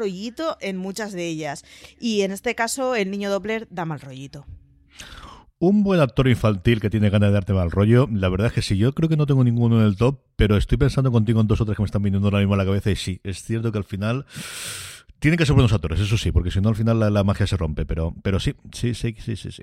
[0.60, 1.64] en muchas de ellas.
[2.00, 4.46] Y en este caso el niño Doppler da mal rollito.
[5.60, 8.08] Un buen actor infantil que tiene ganas de darte mal rollo.
[8.12, 10.56] La verdad es que sí, yo creo que no tengo ninguno en el top, pero
[10.56, 12.64] estoy pensando contigo en dos o tres que me están viniendo ahora mismo a la
[12.64, 14.24] cabeza y sí, es cierto que al final
[15.20, 17.46] tienen que ser buenos actores, eso sí, porque si no al final la, la magia
[17.46, 19.62] se rompe, pero, pero sí, sí, sí, sí, sí, sí.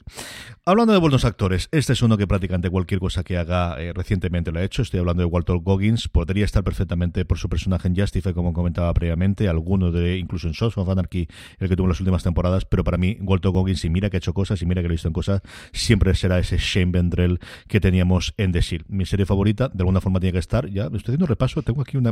[0.65, 4.51] Hablando de buenos actores, este es uno que prácticamente cualquier cosa que haga eh, recientemente
[4.51, 4.81] lo ha hecho.
[4.81, 8.93] Estoy hablando de Walter Goggins, podría estar perfectamente por su personaje en Justify, como comentaba
[8.93, 11.27] previamente, alguno de incluso en Sons of Anarchy,
[11.59, 14.19] el que tuvo las últimas temporadas, pero para mí Walter Goggins, y mira que ha
[14.19, 15.41] hecho cosas, y mira que lo ha visto en cosas,
[15.71, 18.85] siempre será ese Shane Vendrell que teníamos en The Shield.
[18.89, 21.95] Mi serie favorita, de alguna forma tiene que estar, ya estoy haciendo repaso, tengo aquí
[21.95, 22.11] una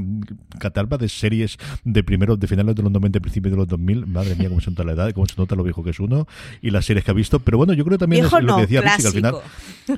[0.60, 4.06] catalba de series de primeros, de finales de los 90 y principio de los 2000,
[4.08, 6.28] madre mía, cómo se nota la edad, cómo se nota lo viejo que es uno
[6.62, 7.40] y las series que ha visto.
[7.40, 9.14] Pero bueno, yo creo que también Viejo es lo no, que decía Richie, que al
[9.14, 9.36] final.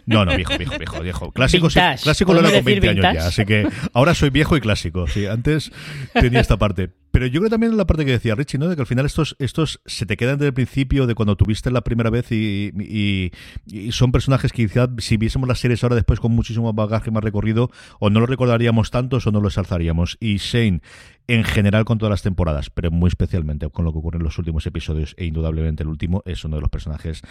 [0.05, 1.31] No, no, viejo, viejo, viejo, viejo.
[1.31, 2.03] Clásico, sí, Vintage.
[2.03, 3.23] clásico lo era ¿Podemos con 20 decir años vintage?
[3.23, 5.07] ya, así que ahora soy viejo y clásico.
[5.07, 5.71] Sí, antes
[6.13, 6.89] tenía esta parte.
[7.11, 8.67] Pero yo creo también la parte que decía Richie, ¿no?
[8.67, 11.71] De que al final estos, estos se te quedan desde el principio de cuando tuviste
[11.71, 13.31] la primera vez y, y-
[13.65, 17.23] y son personajes que quizás si viésemos las series ahora después con muchísimo bagaje, más
[17.23, 20.17] recorrido, o no lo recordaríamos tantos o no los alzaríamos.
[20.19, 20.81] Y Shane,
[21.27, 24.37] en general con todas las temporadas, pero muy especialmente con lo que ocurre en los
[24.37, 27.21] últimos episodios e indudablemente el último, es uno de los personajes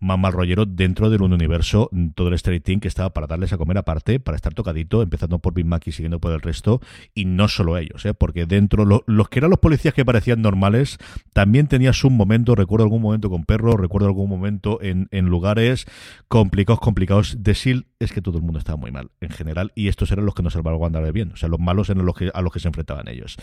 [0.00, 3.52] más mal rollero dentro de un universo, todo el Straight Team que estaba para darles
[3.52, 6.80] a comer aparte, para estar tocadito, empezando por Big Mac y siguiendo por el resto,
[7.14, 8.14] y no solo ellos, ¿eh?
[8.14, 10.98] porque dentro, lo- los que eran los policías que parecían normales,
[11.32, 15.86] también tenías un momento, recuerdo algún momento con perro, recuerdo algún momento en, en lugares
[16.28, 17.42] complicados, complicados.
[17.42, 20.24] De SEAL es que todo el mundo estaba muy mal, en general, y estos eran
[20.26, 22.02] los que no salvaban andar de bien, o sea, los malos eran
[22.34, 23.36] a los que se enfrentaban ellos.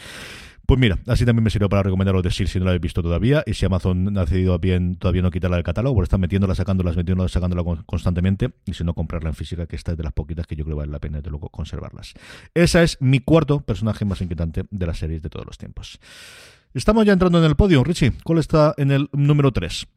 [0.65, 2.81] Pues mira, así también me sirvió para recomendar los de SEAL si no lo habéis
[2.83, 3.43] visto todavía.
[3.47, 6.95] Y si Amazon ha decidido bien todavía no quitarla del catálogo, porque están metiéndola, sacándolas,
[6.95, 8.51] metiéndola, sacándola con- constantemente.
[8.67, 10.75] Y si no, comprarla en física, que esta es de las poquitas que yo creo
[10.75, 12.13] que vale la pena de luego conservarlas.
[12.53, 15.97] Esa es mi cuarto personaje más inquietante de las series de todos los tiempos.
[16.75, 17.83] Estamos ya entrando en el podio.
[17.83, 19.87] Richie, ¿cuál está en el número 3?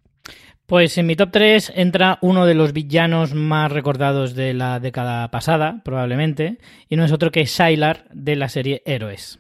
[0.66, 5.30] Pues en mi top 3 entra uno de los villanos más recordados de la década
[5.30, 6.58] pasada, probablemente,
[6.88, 9.38] y no es otro que Sylar de la serie Héroes.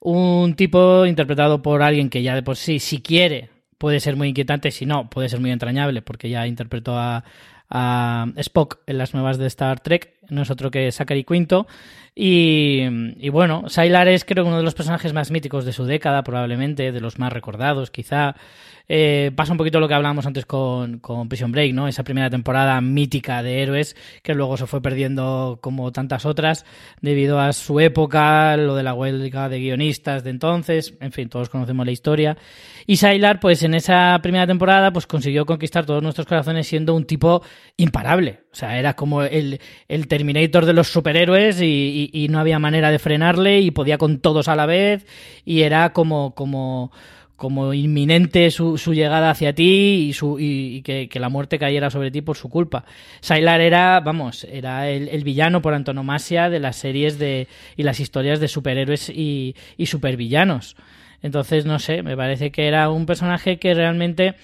[0.00, 4.28] Un tipo interpretado por alguien que ya de por sí, si quiere, puede ser muy
[4.28, 7.24] inquietante, si no, puede ser muy entrañable, porque ya interpretó a,
[7.70, 11.66] a Spock en las nuevas de Star Trek, no es otro que Zachary Quinto.
[12.20, 16.90] Y, bueno, Sylar es creo uno de los personajes más míticos de su década, probablemente,
[16.90, 18.34] de los más recordados, quizá.
[18.90, 21.86] Eh, pasa un poquito lo que hablábamos antes con, con Prison Break, ¿no?
[21.86, 26.64] Esa primera temporada mítica de héroes que luego se fue perdiendo como tantas otras
[27.02, 31.50] debido a su época, lo de la huelga de guionistas de entonces, en fin, todos
[31.50, 32.38] conocemos la historia.
[32.86, 37.04] Y Sylar, pues en esa primera temporada, pues consiguió conquistar todos nuestros corazones siendo un
[37.04, 37.42] tipo
[37.76, 38.40] imparable.
[38.50, 39.60] O sea, era como el,
[40.08, 44.48] Terminator de los superhéroes y- y no había manera de frenarle y podía con todos
[44.48, 45.06] a la vez
[45.44, 46.92] y era como, como,
[47.36, 52.10] como inminente su, su llegada hacia ti y, su, y, que, la muerte cayera sobre
[52.10, 52.84] ti por su culpa.
[53.20, 57.46] Sylar era, vamos, era el, el villano por antonomasia de las series de,
[57.76, 60.76] y las historias de superhéroes y, y supervillanos.
[61.22, 64.34] Entonces, no sé, me parece que era un personaje que realmente,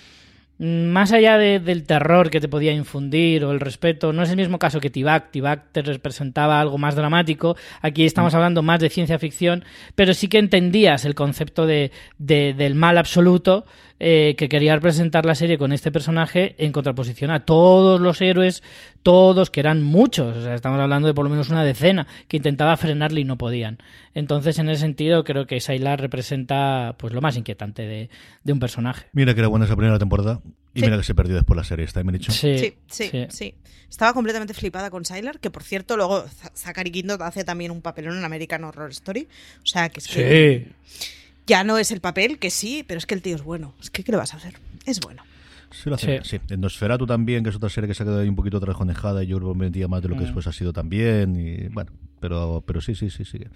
[0.58, 4.36] más allá de- del terror que te podía infundir o el respeto, no es el
[4.36, 5.30] mismo caso que Tibak.
[5.30, 7.56] Tibak te representaba algo más dramático.
[7.82, 12.54] Aquí estamos hablando más de ciencia ficción, pero sí que entendías el concepto de, de-
[12.54, 13.66] del mal absoluto
[14.00, 18.62] eh, que quería representar la serie con este personaje en contraposición a todos los héroes,
[19.04, 22.36] todos, que eran muchos, o sea, estamos hablando de por lo menos una decena, que
[22.38, 23.78] intentaba frenarle y no podían.
[24.12, 28.10] Entonces, en ese sentido, creo que Sylar representa pues lo más inquietante de,
[28.42, 29.06] de un personaje.
[29.12, 30.40] Mira que era buena esa primera temporada
[30.74, 30.84] y Sí.
[30.86, 31.84] mira que se perdió después la serie.
[31.84, 32.32] ¿Está bien dicho?
[32.32, 33.54] Sí, Sí, sí, sí,
[33.90, 36.24] Estaba completamente flipada con Sylar, que por cierto, luego
[36.54, 39.28] Zachary Quinto hace también un papelón en American Horror Story.
[39.62, 41.06] O sea, que es que Sí.
[41.46, 43.72] ya no es el papel, que sí, pero es que el tío es bueno.
[43.80, 44.54] Es que, ¿qué le vas a hacer?
[44.84, 45.22] Es bueno.
[45.70, 46.38] Sí, lo hace Sí.
[46.38, 46.54] sí.
[46.54, 49.22] En Nosferatu también, que es otra serie que se ha quedado ahí un poquito trajonejada
[49.22, 50.24] y yo creo que vendía más de lo que Mm.
[50.24, 51.36] después ha sido también.
[51.36, 51.92] Y bueno,
[52.24, 53.50] pero, pero sí, sí, sí, sigue.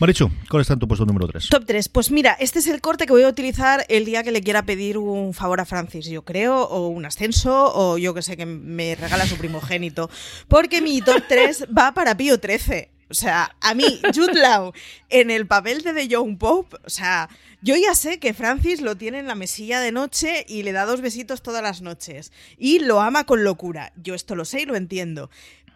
[0.00, 1.48] Marichu, ¿cuál está en tu puesto número 3?
[1.48, 1.88] Top 3.
[1.88, 4.66] Pues mira, este es el corte que voy a utilizar el día que le quiera
[4.66, 8.44] pedir un favor a Francis, yo creo, o un ascenso, o yo que sé, que
[8.44, 10.10] me regala su primogénito.
[10.46, 12.90] Porque mi top 3 va para Pío 13.
[13.08, 14.72] O sea, a mí, Jude Law,
[15.08, 17.30] en el papel de The Young Pope, o sea,
[17.62, 20.86] yo ya sé que Francis lo tiene en la mesilla de noche y le da
[20.86, 22.32] dos besitos todas las noches.
[22.56, 23.92] Y lo ama con locura.
[23.96, 25.28] Yo esto lo sé y lo entiendo.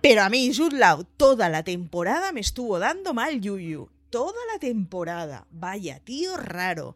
[0.04, 3.88] Pero a mí, Jude Law, toda la temporada me estuvo dando mal Yuyu.
[4.10, 5.46] Toda la temporada.
[5.50, 6.94] Vaya, tío raro.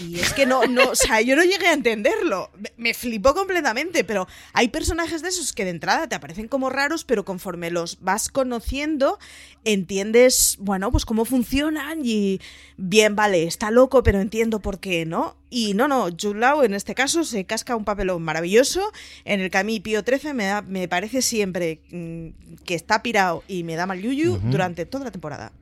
[0.00, 2.50] Y es que no, no, o sea, yo no llegué a entenderlo.
[2.76, 7.04] Me, flipó completamente, pero hay personajes de esos que de entrada te aparecen como raros,
[7.04, 9.18] pero conforme los vas conociendo,
[9.64, 12.40] entiendes, bueno, pues cómo funcionan y
[12.76, 15.36] bien, vale, está loco, pero entiendo por qué, ¿no?
[15.50, 18.92] Y no, no, Jude Law en este caso se casca un papelón maravilloso
[19.24, 23.02] en el que a mí Pío 13 me, da- me parece siempre mm, que está
[23.02, 25.52] pirado y me da mal yuyu durante toda la temporada.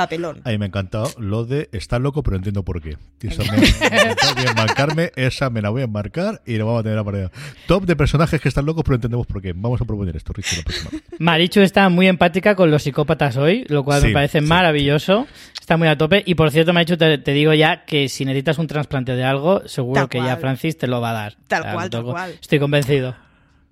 [0.00, 0.40] Papelón.
[0.44, 2.96] A mí me ha encantado lo de está loco, pero entiendo por qué.
[3.20, 3.58] Esa me.
[3.58, 7.04] Voy a enmarcarme, esa me la voy a enmarcar y la vamos a tener a
[7.04, 7.28] pared.
[7.66, 9.52] Top de personajes que están locos, pero entendemos por qué.
[9.54, 11.02] Vamos a proponer esto, Richie, la próxima vez.
[11.18, 14.46] Marichu está muy empática con los psicópatas hoy, lo cual Sí, me parece sí.
[14.46, 15.26] maravilloso.
[15.60, 16.22] Está muy a tope.
[16.26, 19.68] Y por cierto, Marichu, te, te digo ya que si necesitas un trasplante de algo,
[19.68, 20.36] seguro Tal que ya.
[20.38, 21.36] Francis te lo va a dar.
[21.46, 22.32] Tal cual, no tal cual.
[22.40, 23.14] Estoy convencido.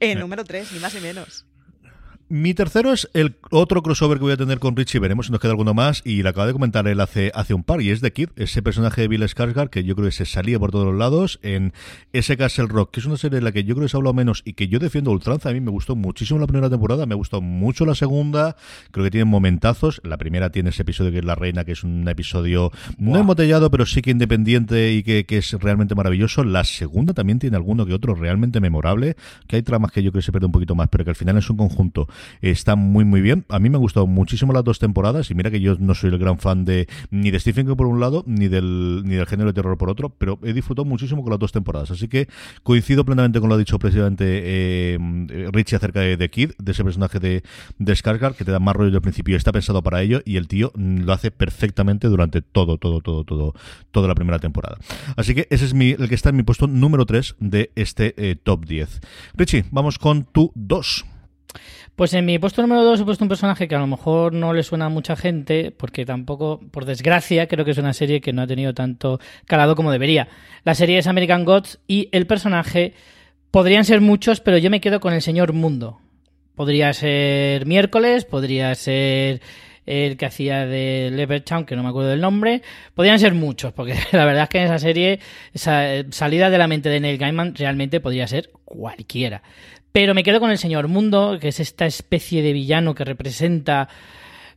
[0.01, 1.45] Eh, número 3, ni más ni menos.
[2.31, 5.41] Mi tercero es el otro crossover que voy a tener con Richie, veremos si nos
[5.41, 8.03] queda alguno más, y lo acaba de comentar él hace, hace un par, y es
[8.03, 10.85] The Kid, ese personaje de Bill Skarsgård que yo creo que se salía por todos
[10.85, 11.73] los lados en
[12.13, 13.99] ese Castle Rock, que es una serie en la que yo creo que se ha
[14.01, 17.07] hablado menos y que yo defiendo ultranza, a mí me gustó muchísimo la primera temporada,
[17.07, 18.57] me gustó mucho la segunda,
[18.91, 21.83] creo que tiene momentazos, la primera tiene ese episodio que es La Reina, que es
[21.83, 26.65] un episodio no embotellado, pero sí que independiente y que, que es realmente maravilloso, la
[26.65, 29.17] segunda también tiene alguno que otro realmente memorable,
[29.47, 31.17] que hay tramas que yo creo que se pierde un poquito más, pero que al
[31.17, 32.07] final es un conjunto
[32.43, 33.45] está muy muy bien.
[33.49, 36.11] A mí me han gustado muchísimo las dos temporadas y mira que yo no soy
[36.11, 39.27] el gran fan de ni de Stephen King por un lado ni del ni del
[39.27, 41.91] género de terror por otro, pero he disfrutado muchísimo con las dos temporadas.
[41.91, 42.29] Así que
[42.63, 44.99] coincido plenamente con lo ha dicho precisamente eh,
[45.53, 47.43] Richie acerca de Kid, de ese personaje de,
[47.79, 47.95] de
[48.37, 51.13] que te da más rollo del principio, está pensado para ello y el tío lo
[51.13, 53.55] hace perfectamente durante todo, todo, todo, todo,
[53.91, 54.79] toda la primera temporada.
[55.17, 58.15] Así que ese es mi, el que está en mi puesto número 3 de este
[58.17, 59.01] eh, top 10.
[59.35, 61.05] Richie, vamos con tu 2.
[61.99, 64.53] Pues en mi puesto número 2 he puesto un personaje que a lo mejor no
[64.53, 68.33] le suena a mucha gente, porque tampoco, por desgracia, creo que es una serie que
[68.33, 70.29] no ha tenido tanto calado como debería.
[70.63, 72.95] La serie es American Gods y el personaje
[73.51, 75.99] podrían ser muchos, pero yo me quedo con el señor Mundo.
[76.55, 79.41] Podría ser miércoles, podría ser
[79.85, 82.63] el que hacía de Levertown, que no me acuerdo del nombre.
[82.95, 85.19] Podrían ser muchos, porque la verdad es que en esa serie,
[85.53, 89.43] esa salida de la mente de Neil Gaiman realmente podría ser cualquiera.
[89.99, 93.89] Pero me quedo con el Señor Mundo, que es esta especie de villano que representa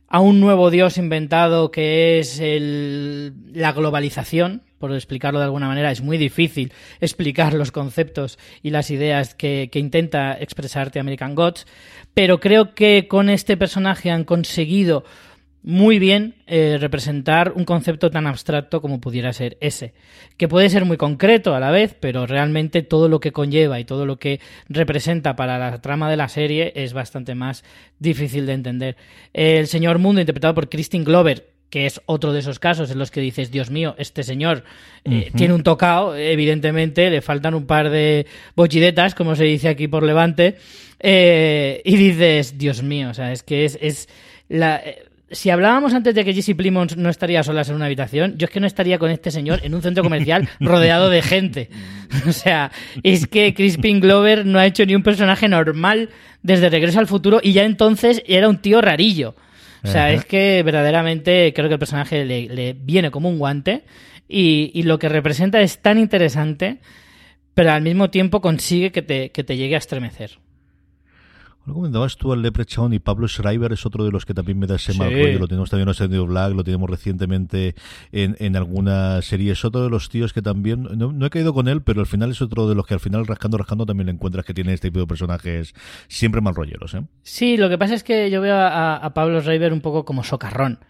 [0.06, 5.90] a un nuevo dios inventado que es el, la globalización, por explicarlo de alguna manera,
[5.90, 11.66] es muy difícil explicar los conceptos y las ideas que, que, intenta expresarte American Gods,
[12.14, 15.02] pero creo que con este personaje han conseguido
[15.62, 19.94] muy bien eh, representar un concepto tan abstracto como pudiera ser ese,
[20.36, 23.84] que puede ser muy concreto a la vez, pero realmente todo lo que conlleva y
[23.84, 27.64] todo lo que representa para la trama de la serie es bastante más
[27.98, 28.96] difícil de entender.
[29.32, 33.10] El señor Mundo, interpretado por Christine Glover, que es otro de esos casos en los
[33.10, 34.64] que dices, Dios mío, este señor
[35.04, 39.88] eh, tiene un tocado, evidentemente, le faltan un par de bochidetas, como se dice aquí
[39.88, 40.56] por Levante,
[41.00, 44.10] eh, y dices, Dios mío, o sea, es que es, es
[44.50, 44.82] la
[45.32, 48.50] si hablábamos antes de que Jesse Plimons no estaría sola en una habitación, yo es
[48.50, 51.70] que no estaría con este señor en un centro comercial rodeado de gente.
[52.28, 52.70] O sea,
[53.02, 56.10] es que Crispin Glover no ha hecho ni un personaje normal
[56.42, 59.34] desde Regreso al Futuro y ya entonces era un tío rarillo.
[59.82, 63.84] O sea, es que verdaderamente creo que el personaje le, viene como un guante
[64.28, 66.78] y, y, lo que representa es tan interesante,
[67.54, 70.38] pero al mismo tiempo consigue que te, que te llegue a estremecer.
[71.64, 74.66] Lo comentabas tú al Leprechaun y Pablo Schreiber es otro de los que también me
[74.66, 75.38] da ese mal rollo.
[75.38, 77.76] Lo tenemos también en Ascendido Black, lo tenemos recientemente
[78.10, 79.52] en, en alguna serie.
[79.52, 82.30] Es otro de los tíos que también, no, he caído con él, pero al final
[82.32, 85.00] es otro de los que al final rascando, rascando también encuentras que tiene este tipo
[85.00, 85.72] de personajes
[86.08, 86.94] siempre mal rolleros.
[86.94, 87.04] ¿eh?
[87.22, 90.24] Sí, lo que pasa es que yo veo a, a Pablo Schreiber un poco como
[90.24, 90.80] socarrón.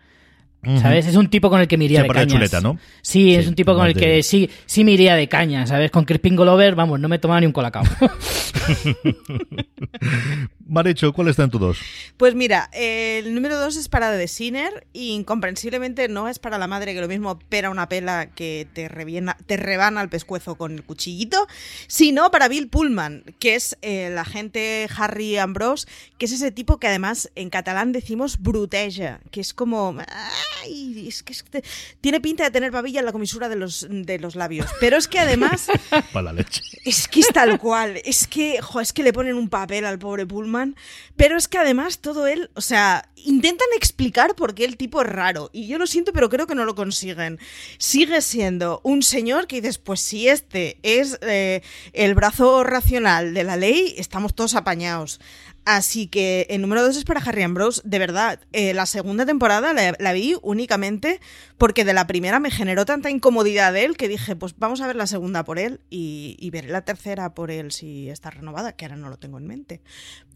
[0.80, 1.06] ¿Sabes?
[1.06, 2.32] Es un tipo con el que me iría de cañas.
[2.32, 2.78] Chuleta, ¿no?
[3.00, 5.90] Sí, es un tipo con el que sí, sí me iría de caña, ¿sabes?
[5.90, 7.82] Con Crispin Glover, vamos, no me tomaba ni un colacao.
[10.68, 11.78] Marecho, ¿cuál está en tu dos?
[12.22, 16.68] Pues mira, el número dos es para The Sinner y incomprensiblemente no es para la
[16.68, 20.70] madre que lo mismo pera una pela que te, reviena, te rebana el pescuezo con
[20.70, 21.48] el cuchillito,
[21.88, 26.86] sino para Bill Pullman, que es el agente Harry Ambrose, que es ese tipo que
[26.86, 29.96] además en catalán decimos bruteja, que es como
[30.64, 31.64] es que,
[32.00, 34.68] tiene pinta de tener babilla en la comisura de los, de los labios.
[34.80, 35.68] Pero es que además.
[36.12, 36.62] Para la leche.
[36.84, 38.00] Es que es tal cual.
[38.04, 40.76] Es que, jo, es que le ponen un papel al pobre Pullman.
[41.16, 42.50] Pero es que además todo él.
[42.54, 45.50] O sea, intentan explicar por qué el tipo es raro.
[45.52, 47.38] Y yo lo siento, pero creo que no lo consiguen.
[47.78, 53.44] Sigue siendo un señor que dices, pues si este es eh, el brazo racional de
[53.44, 55.20] la ley, estamos todos apañados.
[55.64, 57.80] Así que el número 2 es para Harry Ambrose.
[57.84, 61.20] De verdad, eh, la segunda temporada la, vi únicamente
[61.56, 64.88] porque de la primera me generó tanta incomodidad de él que dije, pues vamos a
[64.88, 68.84] ver la segunda por él y, veré la tercera por él si está renovada, que
[68.84, 69.80] ahora no lo tengo en mente.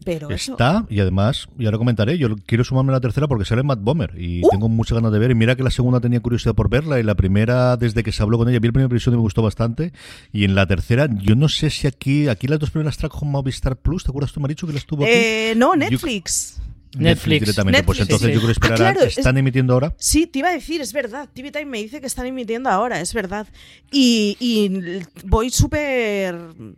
[0.05, 3.63] Pero está, y además, ya lo comentaré, yo quiero sumarme a la tercera porque sale
[3.63, 4.49] Matt Bomer y uh.
[4.49, 5.31] tengo muchas ganas de ver.
[5.31, 8.23] Y mira que la segunda tenía curiosidad por verla y la primera, desde que se
[8.23, 9.91] habló con ella, vi el primer episodio y me gustó bastante.
[10.31, 13.75] Y en la tercera, yo no sé si aquí, aquí las dos primeras trajo Movistar
[13.75, 15.16] Plus, ¿te acuerdas tú, Maricho, que las tuvo aquí?
[15.17, 16.57] Eh, no, Netflix.
[16.95, 17.41] Netflix.
[17.41, 17.83] directamente.
[17.83, 18.97] pues entonces yo creo que esperarán.
[18.99, 19.93] Ah, ¿Están emitiendo ahora?
[19.97, 21.29] Sí, te iba a decir, es verdad.
[21.33, 23.47] TV Time me dice que están emitiendo ahora, es verdad.
[23.91, 26.35] Y, voy súper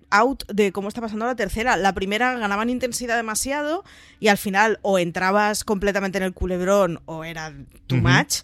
[0.09, 1.77] out de cómo está pasando la tercera.
[1.77, 3.83] La primera ganaban intensidad demasiado
[4.19, 7.53] y al final o entrabas completamente en el culebrón o era
[7.87, 8.41] too much.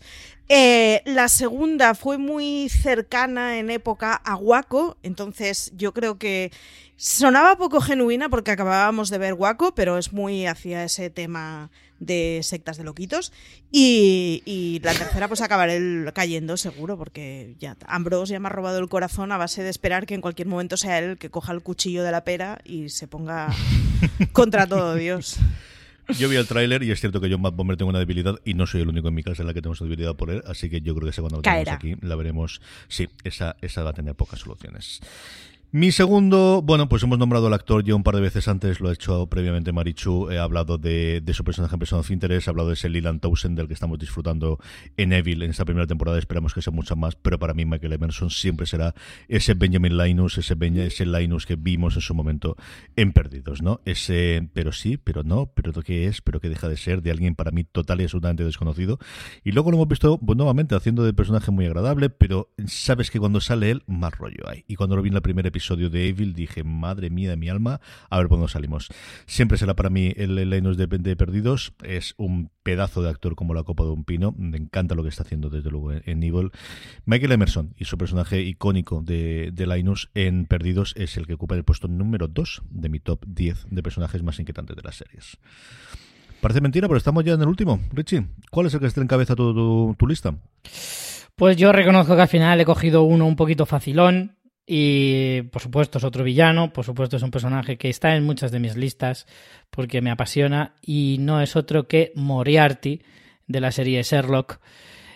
[0.48, 6.52] Eh, la segunda fue muy cercana en época a Waco, entonces yo creo que
[6.98, 11.70] sonaba poco genuina porque acabábamos de ver Waco, pero es muy hacia ese tema
[12.00, 13.32] de sectas de loquitos.
[13.72, 18.52] Y, y la tercera, pues acabaré el- cayendo seguro, porque ya Ambrose ya me ha
[18.52, 21.30] robado el corazón a base de esperar que en cualquier momento sea él el que
[21.30, 23.50] coja el cuchillo de la pera y se ponga
[24.34, 25.38] contra todo Dios.
[26.20, 28.36] Yo vi el tráiler y es cierto que yo en Matt Bomber tengo una debilidad
[28.46, 30.44] y no soy el único en mi casa en la que tenemos debilidad por él,
[30.46, 32.62] así que yo creo que esa cuando la aquí la veremos.
[32.88, 35.00] Sí, esa, esa va a tener pocas soluciones.
[35.72, 38.88] Mi segundo, bueno, pues hemos nombrado al actor ya un par de veces antes, lo
[38.88, 42.70] ha hecho previamente Marichu, he hablado de, su personaje en Person of Interest, he hablado
[42.70, 44.58] de ese Leland Townsend del que estamos disfrutando
[44.96, 47.92] en Evil en esta primera temporada, esperamos que sea mucho más, pero para mí Michael
[47.92, 48.96] Emerson siempre será
[49.28, 52.56] ese Benjamin Linus, ese, Ben- ese Linus que vimos en su momento
[52.96, 53.82] en Perdidos, ¿no?
[53.84, 57.12] Ese, pero sí, pero no, pero lo que es, pero que deja de ser de
[57.12, 58.98] alguien para mí total y absolutamente desconocido.
[59.44, 63.20] Y luego lo hemos visto pues, nuevamente haciendo de personaje muy agradable, pero sabes que
[63.20, 64.64] cuando sale él, más rollo hay.
[64.70, 67.50] Y cuando lo vi en el primer episodio de Evil, dije, madre mía de mi
[67.50, 68.90] alma, a ver dónde salimos.
[69.26, 73.54] Siempre será para mí el Linus de, de Perdidos, es un pedazo de actor como
[73.54, 76.52] la copa de un pino, me encanta lo que está haciendo desde luego en, Evil.
[77.06, 81.56] Michael Emerson y su personaje icónico de, de Linus en Perdidos es el que ocupa
[81.56, 85.38] el puesto número 2 de mi top 10 de personajes más inquietantes de las series.
[86.42, 87.80] Parece mentira, pero estamos ya en el último.
[87.92, 90.36] Richie, ¿cuál es el que está en cabeza tu, tu lista?
[91.36, 94.38] Pues yo reconozco que al final he cogido uno un poquito facilón
[94.68, 98.52] y por supuesto es otro villano, por supuesto es un personaje que está en muchas
[98.52, 99.28] de mis listas
[99.70, 103.02] porque me apasiona y no es otro que Moriarty
[103.48, 104.60] de la serie Sherlock.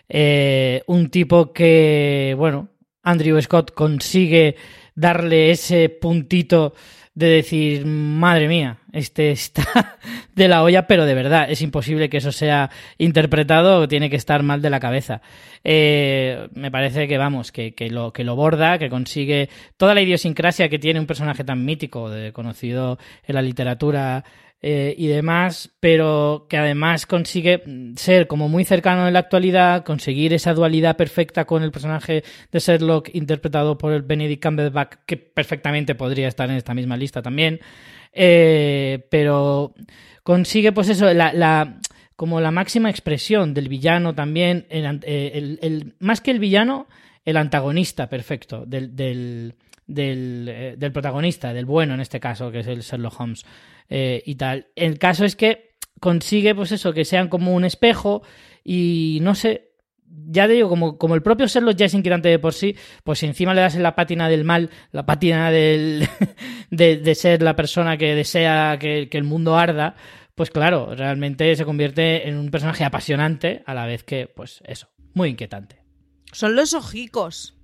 [0.07, 2.69] Eh, un tipo que, bueno,
[3.03, 4.55] Andrew Scott consigue
[4.95, 6.73] darle ese puntito
[7.19, 9.97] de decir, madre mía, este está
[10.35, 14.41] de la olla, pero de verdad, es imposible que eso sea interpretado, tiene que estar
[14.41, 15.21] mal de la cabeza.
[15.65, 20.01] Eh, me parece que, vamos, que, que, lo, que lo borda, que consigue toda la
[20.01, 22.97] idiosincrasia que tiene un personaje tan mítico, conocido
[23.27, 24.23] en la literatura
[24.61, 27.63] eh, y demás, pero que además consigue
[27.95, 32.59] ser como muy cercano en la actualidad, conseguir esa dualidad perfecta con el personaje de
[32.59, 37.61] Sherlock interpretado por el Benedict Cumberbatch, que perfectamente podría estar en esta misma lista también,
[38.11, 39.73] eh, pero
[40.23, 41.79] consigue pues eso, la, la,
[42.17, 44.99] como la máxima expresión del villano también, el,
[45.61, 46.87] el, más que el villano,
[47.23, 49.55] el antagonista perfecto del, del,
[50.49, 53.45] eh, del protagonista, del bueno en este caso, que es el Sherlock Holmes.
[53.89, 54.67] Eh, y tal.
[54.75, 58.21] El caso es que consigue, pues eso, que sean como un espejo
[58.63, 59.71] y no sé,
[60.05, 63.19] ya te digo, como, como el propio Sherlock ya es inquietante de por sí, pues
[63.19, 66.07] si encima le das la pátina del mal, la pátina del,
[66.71, 69.95] de, de, ser la persona que desea que, que el mundo arda,
[70.35, 74.87] pues claro, realmente se convierte en un personaje apasionante a la vez que, pues eso,
[75.13, 75.83] muy inquietante.
[76.31, 77.58] Son los ojicos.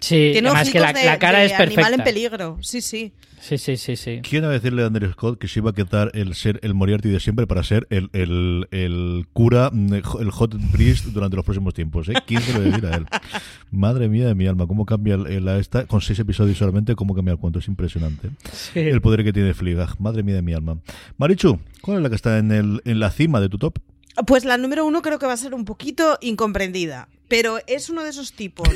[0.00, 1.86] Sí, Tiene además que la, de, la cara de es perfecta.
[1.86, 3.12] Animal en peligro, sí, sí.
[3.40, 4.20] Sí, sí, sí, sí.
[4.28, 7.20] Quiero decirle a Andrew Scott que se iba a quitar el ser el Moriarty de
[7.20, 12.08] siempre para ser el, el, el cura, el hot priest durante los próximos tiempos.
[12.08, 12.14] ¿eh?
[12.26, 13.06] ¿Quién se lo decir a él?
[13.70, 17.14] Madre mía de mi alma, cómo cambia el, el, esta, con seis episodios solamente, cómo
[17.14, 17.60] cambia el cuento.
[17.60, 18.30] Es impresionante.
[18.52, 18.80] Sí.
[18.80, 20.00] El poder que tiene Fligag.
[20.00, 20.78] Madre mía de mi alma.
[21.16, 23.78] Marichu, ¿cuál es la que está en, el, en la cima de tu top?
[24.26, 27.08] Pues la número uno creo que va a ser un poquito incomprendida.
[27.28, 28.68] Pero es uno de esos tipos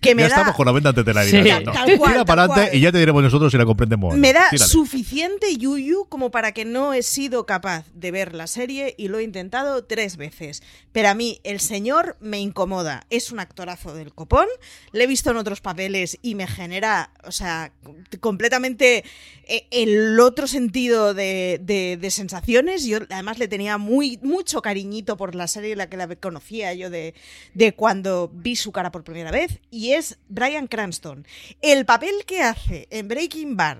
[0.00, 0.34] que me ya da.
[0.36, 1.36] estamos con la venta ante la Sí.
[1.64, 1.72] no.
[1.72, 4.14] Tal cual, Tira para adelante y ya te diremos nosotros si la comprendemos.
[4.16, 4.70] Me da Tírale.
[4.70, 9.18] suficiente yuyu como para que no he sido capaz de ver la serie y lo
[9.18, 10.62] he intentado tres veces.
[10.92, 13.06] Pero a mí el señor me incomoda.
[13.10, 14.46] Es un actorazo del copón.
[14.92, 17.72] Le he visto en otros papeles y me genera, o sea,
[18.20, 19.04] completamente
[19.48, 22.84] eh, el otro sentido de, de- de sensaciones.
[22.84, 26.72] Yo además le tenía muy mucho cariñito por la serie en la que la conocía
[26.74, 27.14] yo de,
[27.54, 29.58] de cuando vi su cara por primera vez.
[29.70, 31.26] Y es Brian Cranston.
[31.62, 33.78] El papel que hace en Breaking Bad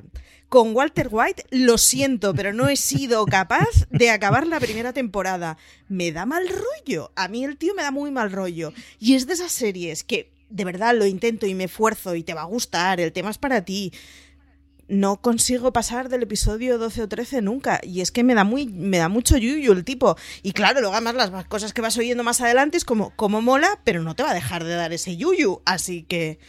[0.48, 5.58] con Walter White, lo siento, pero no he sido capaz de acabar la primera temporada.
[5.88, 7.12] Me da mal rollo.
[7.14, 8.72] A mí el tío me da muy mal rollo.
[8.98, 12.32] Y es de esas series que de verdad lo intento y me esfuerzo y te
[12.32, 13.92] va a gustar, el tema es para ti.
[14.90, 17.80] No consigo pasar del episodio 12 o 13 nunca.
[17.84, 20.16] Y es que me da muy, me da mucho yuyu el tipo.
[20.42, 23.78] Y claro, luego además las cosas que vas oyendo más adelante es como, como mola,
[23.84, 25.62] pero no te va a dejar de dar ese yuyu.
[25.64, 26.40] Así que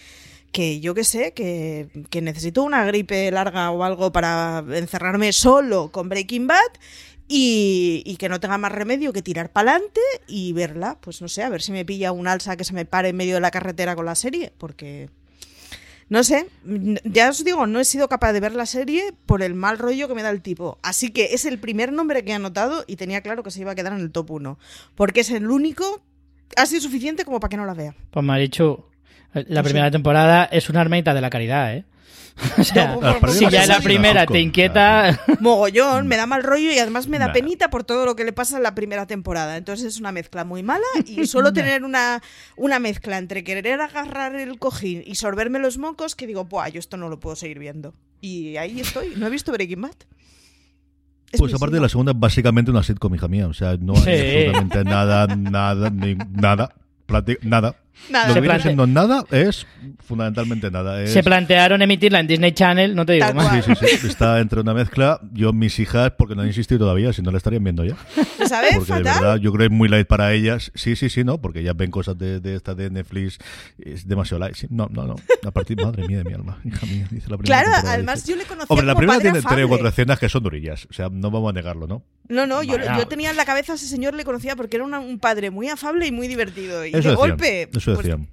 [0.51, 5.91] que yo que sé, que, que necesito una gripe larga o algo para encerrarme solo
[5.91, 6.57] con Breaking Bad
[7.27, 10.97] y, y que no tenga más remedio que tirar para adelante y verla.
[10.99, 13.17] Pues no sé, a ver si me pilla un alza que se me pare en
[13.17, 15.09] medio de la carretera con la serie, porque...
[16.11, 16.47] No sé,
[17.05, 20.09] ya os digo, no he sido capaz de ver la serie por el mal rollo
[20.09, 20.77] que me da el tipo.
[20.83, 23.71] Así que es el primer nombre que he anotado y tenía claro que se iba
[23.71, 24.59] a quedar en el top 1.
[24.95, 26.01] Porque es el único
[26.57, 27.95] ha sido suficiente como para que no la vea.
[28.09, 28.83] Pues Marichu,
[29.33, 31.85] la primera temporada es una armeita de la caridad, ¿eh?
[32.57, 35.19] O sea, No, por- si ya la primera te inquieta...
[35.39, 37.33] Mogollón, me da mal rollo y además me da Nah.
[37.33, 39.57] penita por todo lo que le pasa en la primera temporada.
[39.57, 42.21] Entonces es una mezcla muy mala y solo tener una,
[42.55, 46.79] una mezcla entre querer agarrar el cojín y sorberme los mocos que digo, buah, yo
[46.79, 47.93] esto no lo puedo seguir viendo.
[48.21, 49.95] Y ahí estoy, no he visto Breaking Bad.
[51.31, 53.47] Es Pues aparte de la segunda, básicamente una sitcom, hija mía.
[53.47, 54.47] O sea, no hay Sí.
[54.47, 56.75] absolutamente nada, nada, ni nada,
[57.41, 57.75] nada.
[58.09, 58.27] Nada.
[58.27, 59.65] Lo Se que viene plante- siendo nada es
[60.05, 61.01] fundamentalmente nada.
[61.01, 61.11] Es...
[61.13, 63.63] Se plantearon emitirla en Disney Channel, no te digo Tal más.
[63.65, 64.07] Sí, sí, sí.
[64.07, 65.19] Está entre una mezcla.
[65.31, 67.95] Yo, mis hijas, porque no han insistido todavía, si no la estarían viendo ya.
[68.39, 68.75] ¿Lo sabes?
[68.77, 69.21] Porque de Fatal.
[69.21, 70.71] verdad, yo creo que es muy light para ellas.
[70.75, 73.37] Sí, sí, sí, no, porque ya ven cosas de, de esta de Netflix.
[73.79, 74.55] Es demasiado light.
[74.55, 75.15] Sí, no, no, no.
[75.45, 78.15] A partir, madre mía de mi alma, hija mía, dice la primera Claro, temporada, además
[78.23, 78.31] dice.
[78.31, 79.89] yo le conocía Hombre, la como primera padre tiene tres o cuatro afable.
[79.89, 80.87] escenas que son durillas.
[80.89, 82.03] O sea, no vamos a negarlo, ¿no?
[82.27, 82.97] No, no, yo, Vaya.
[82.97, 85.51] yo tenía en la cabeza a ese señor, le conocía porque era una- un padre
[85.51, 86.85] muy afable y muy divertido.
[86.85, 88.27] Y Eso de decían, golpe, Eso pues, decían.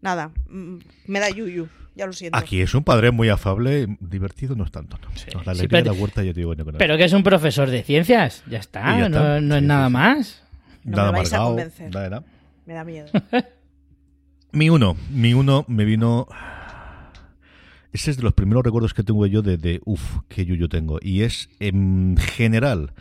[0.00, 0.76] nada, mm,
[1.06, 2.36] me da yuyu, ya lo siento.
[2.38, 4.98] Aquí es un padre muy afable, divertido no es tanto.
[4.98, 5.08] ¿no?
[5.08, 6.74] No, la Sí, alegría pero- de la huerta ya te digo, bueno, con.
[6.76, 9.18] Pero que es un profesor de ciencias, ya está, Y ya está.
[9.18, 9.92] no, no es Sí, nada sí, sí.
[9.94, 10.42] más.
[10.84, 11.92] No Nada me vais a convencer.
[11.94, 12.24] nada, nada.
[12.66, 13.06] Me da miedo.
[14.52, 16.28] Mi uno, mi uno me vino.
[17.92, 20.98] Ese es de los primeros recuerdos que tengo yo de, de uff, qué yuyo tengo.
[21.02, 22.92] Y es en general.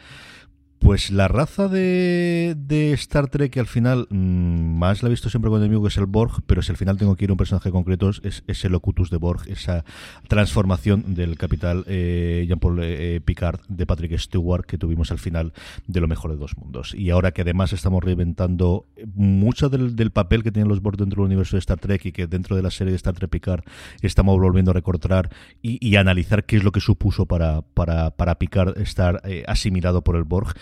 [0.80, 2.56] Pues la raza de,
[2.94, 5.88] Star Trek que al final mm, más la he visto siempre con el amigo que
[5.88, 8.44] es el Borg, pero si al final tengo que ir a un personaje concreto es,
[8.66, 9.84] el Locutus de Borg, esa
[10.28, 15.54] transformación del capital eh, Jean-Paul eh, Picard de Patrick Stewart que tuvimos al final
[15.88, 16.94] de lo mejor de dos mundos.
[16.94, 21.28] Y ahora que además estamos reinventando mucho del, papel que tienen los Borg dentro del
[21.28, 23.64] universo de Star Trek y que dentro de la serie de Star Trek Picard
[24.02, 25.30] estamos volviendo a recortar
[25.62, 30.04] y, y analizar qué es lo que supuso para, para, para Picard estar eh, asimilado
[30.04, 30.56] por el Borg.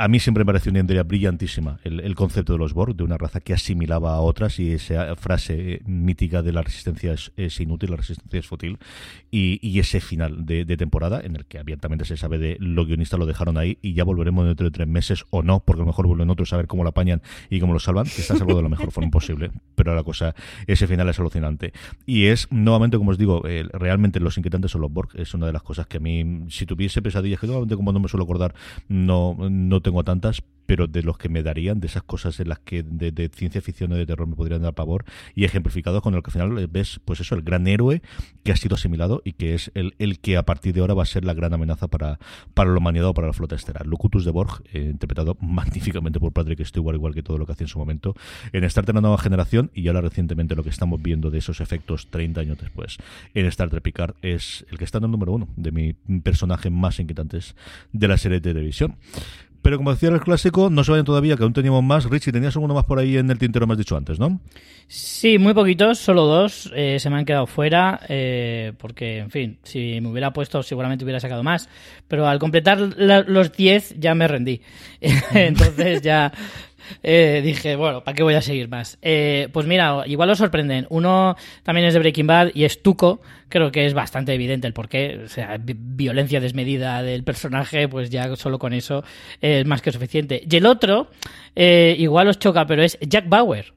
[0.00, 3.04] A mí siempre me pareció una idea brillantísima el, el concepto de los Borg, de
[3.04, 7.32] una raza que asimilaba a otras y esa frase eh, mítica de la resistencia es,
[7.36, 8.78] es inútil, la resistencia es fútil
[9.30, 12.86] y, y ese final de, de temporada en el que abiertamente se sabe de los
[12.86, 15.84] guionistas lo dejaron ahí y ya volveremos dentro de tres meses o no, porque a
[15.84, 17.20] lo mejor vuelven otros a ver cómo lo apañan
[17.50, 20.34] y cómo lo salvan, que está salvado de la mejor forma posible, pero la cosa,
[20.66, 21.74] ese final es alucinante.
[22.06, 25.44] Y es nuevamente, como os digo, eh, realmente los inquietantes son los Borg, es una
[25.44, 28.24] de las cosas que a mí, si tuviese pesadillas, que nuevamente como no me suelo
[28.24, 28.54] acordar,
[28.88, 32.60] no, no tengo tantas, pero de los que me darían, de esas cosas en las
[32.60, 36.14] que de, de ciencia ficción o de terror me podrían dar pavor, y ejemplificados con
[36.14, 38.02] el que al final ves, pues eso, el gran héroe
[38.44, 41.02] que ha sido asimilado y que es el, el que a partir de ahora va
[41.02, 42.20] a ser la gran amenaza para,
[42.54, 43.86] para la humanidad o para la flota estelar.
[43.86, 47.64] Locutus de Borg, eh, interpretado magníficamente por Patrick Stewart, igual que todo lo que hacía
[47.64, 48.14] en su momento,
[48.52, 51.60] en Star Trek La Nueva Generación, y ahora recientemente lo que estamos viendo de esos
[51.60, 52.98] efectos 30 años después
[53.34, 56.70] en Star Trek Picard es el que está en el número uno de mis personajes
[56.70, 57.56] más inquietantes
[57.92, 58.96] de la serie de televisión.
[59.62, 62.04] Pero como decía el clásico, no se vayan todavía, que aún teníamos más.
[62.04, 64.40] Richie, tenías alguno más por ahí en el tintero, me has dicho antes, ¿no?
[64.86, 69.58] Sí, muy poquitos, solo dos eh, se me han quedado fuera, eh, porque, en fin,
[69.62, 71.68] si me hubiera puesto seguramente hubiera sacado más,
[72.08, 74.60] pero al completar los 10 ya me rendí.
[75.32, 76.32] Entonces ya
[77.02, 78.98] eh, dije, bueno, ¿para qué voy a seguir más?
[79.02, 80.86] Eh, pues mira, igual os sorprenden.
[80.90, 84.72] Uno también es de Breaking Bad y es Tuco, creo que es bastante evidente el
[84.72, 89.02] porqué, o sea, vi- violencia desmedida del personaje, pues ya solo con eso
[89.40, 90.42] es más que suficiente.
[90.48, 91.10] Y el otro,
[91.56, 93.72] eh, igual os choca, pero es Jack Bauer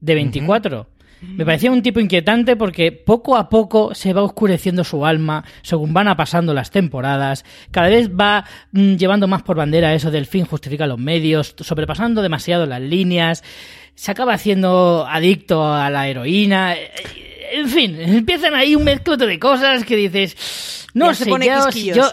[0.00, 0.88] de 24.
[1.22, 5.92] Me parecía un tipo inquietante porque poco a poco se va oscureciendo su alma según
[5.92, 7.44] van a pasando las temporadas.
[7.70, 12.22] Cada vez va mm, llevando más por bandera eso del fin justifica los medios, sobrepasando
[12.22, 13.44] demasiado las líneas.
[13.94, 16.74] Se acaba haciendo adicto a la heroína.
[16.74, 16.90] eh,
[17.52, 21.46] En fin, empiezan ahí un mezclote de cosas que dices, no Ya se sé pone
[21.46, 22.10] yo, si yo.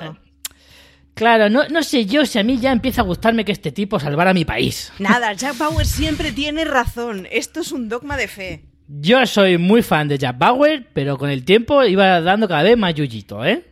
[1.13, 3.99] Claro, no, no sé yo si a mí ya empieza a gustarme que este tipo
[3.99, 4.91] salvara mi país.
[4.99, 7.27] Nada, Jack Bauer siempre tiene razón.
[7.31, 8.65] Esto es un dogma de fe.
[8.87, 12.77] Yo soy muy fan de Jack Bauer, pero con el tiempo iba dando cada vez
[12.77, 13.65] más yuyito, ¿eh?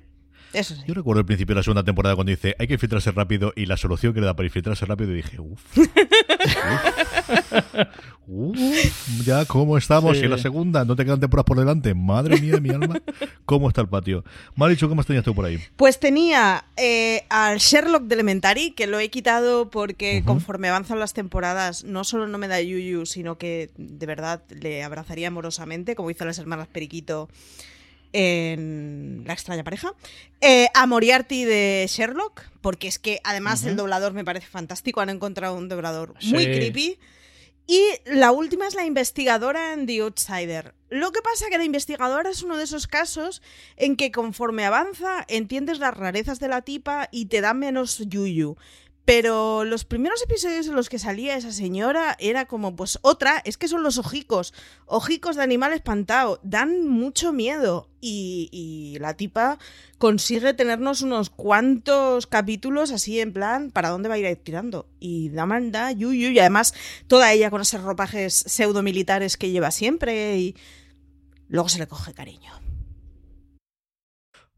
[0.55, 0.81] Eso sí.
[0.87, 3.65] Yo recuerdo el principio de la segunda temporada cuando dice hay que infiltrarse rápido y
[3.65, 5.61] la solución que le da para infiltrarse rápido y dije, uff.
[8.27, 10.17] Uf, ya, ¿cómo estamos?
[10.17, 10.23] Sí.
[10.23, 11.93] Y en la segunda, no te quedan temporadas por delante.
[11.93, 12.99] Madre mía de mi alma,
[13.45, 14.23] ¿cómo está el patio?
[14.55, 15.59] Marichu, ¿qué más tenías tú por ahí?
[15.75, 21.13] Pues tenía eh, al Sherlock de Elementary, que lo he quitado porque conforme avanzan las
[21.13, 26.09] temporadas, no solo no me da yuyu, sino que de verdad le abrazaría amorosamente, como
[26.09, 27.29] hizo las hermanas Periquito
[28.15, 29.93] en La extraña pareja.
[30.39, 35.09] Eh, a Moriarty de Sherlock, porque es que además el doblador me parece fantástico, han
[35.09, 36.97] encontrado un doblador muy creepy.
[37.67, 40.75] Y la última es la investigadora en The Outsider.
[40.89, 43.41] Lo que pasa que la investigadora es uno de esos casos
[43.75, 48.55] en que conforme avanza entiendes las rarezas de la tipa y te da menos yuyu.
[49.05, 53.55] Pero los primeros episodios en los que salía esa señora era como, pues otra, es
[53.55, 54.51] que son los ojicos,
[54.87, 57.87] ojicos de animal espantado, dan mucho miedo.
[58.01, 59.57] Y, y la tipa
[59.99, 64.87] consigue tenernos unos cuantos capítulos así en plan, ¿para dónde va a ir tirando?
[64.99, 66.73] Y da manda, yuyu, y además
[67.07, 70.55] toda ella con esos ropajes pseudo militares que lleva siempre y
[71.47, 72.64] luego se le coge cariño.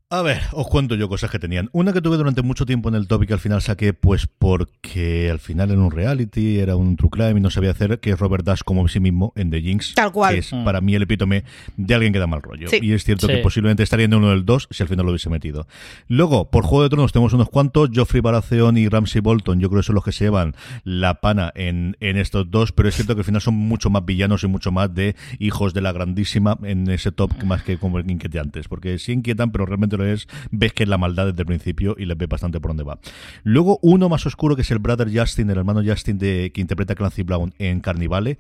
[0.09, 1.67] A ver, os cuento yo cosas que tenían.
[1.73, 4.25] Una que tuve durante mucho tiempo en el top y que al final saqué, pues
[4.25, 8.11] porque al final era un reality, era un true crime y no sabía hacer, que
[8.11, 9.95] es Robert Dash como sí mismo en The Jinx.
[9.95, 10.35] Tal cual.
[10.35, 11.43] Que es para mí el epítome
[11.75, 12.69] de alguien que da mal rollo.
[12.69, 12.79] Sí.
[12.81, 13.33] Y es cierto Sí.
[13.33, 15.67] que posiblemente estaría en uno del dos si al final lo hubiese metido.
[16.07, 19.81] Luego, por Juego de Tronos tenemos unos cuantos, Joffrey Baratheon y Ramsey Bolton, yo creo
[19.81, 20.55] que son los que se llevan
[20.85, 24.05] la pana en, en estos dos, pero es cierto que al final son mucho más
[24.05, 27.99] villanos y mucho más de hijos de la grandísima en ese top más que como
[27.99, 31.95] inquietantes, porque sí inquietan, pero realmente es, ves que es la maldad desde el principio
[31.97, 32.99] y les ves bastante por dónde va.
[33.43, 36.95] Luego uno más oscuro que es el brother Justin, el hermano Justin de, que interpreta
[36.95, 38.37] Clancy Brown en Carnivale,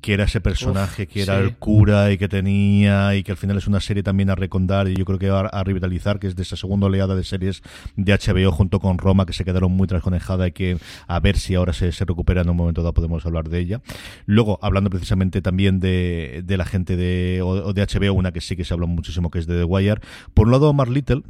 [0.00, 1.44] que era ese personaje que era sí.
[1.44, 4.88] el cura y que tenía y que al final es una serie también a recondar
[4.88, 7.62] y yo creo que a, a revitalizar que es de esa segunda oleada de series
[7.96, 11.54] de HBO junto con Roma que se quedaron muy trasconejada y que a ver si
[11.54, 13.80] ahora se, se recupera en un momento dado podemos hablar de ella
[14.26, 18.56] luego hablando precisamente también de, de la gente de, o, de HBO una que sí
[18.56, 20.00] que se habla muchísimo que es de The Wire
[20.34, 21.22] por un lado Omar Little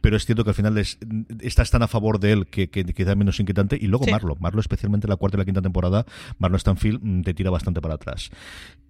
[0.00, 0.98] pero es cierto que al final es,
[1.40, 3.78] estás tan a favor de él que, que quizá menos inquietante.
[3.80, 4.12] Y luego Sí.
[4.12, 6.06] Marlo, Marlo especialmente la cuarta y la quinta temporada,
[6.38, 8.30] Marlo Stanfield mm, te tira bastante para atrás.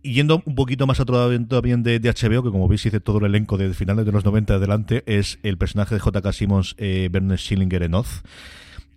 [0.02, 3.24] Yendo un poquito más atrás también de, de HBO, que como veis hice todo el
[3.24, 6.32] elenco de finales de los 90 adelante, es el personaje de J.K.
[6.32, 8.22] Simmons, eh, Bernard Schillinger en Oz.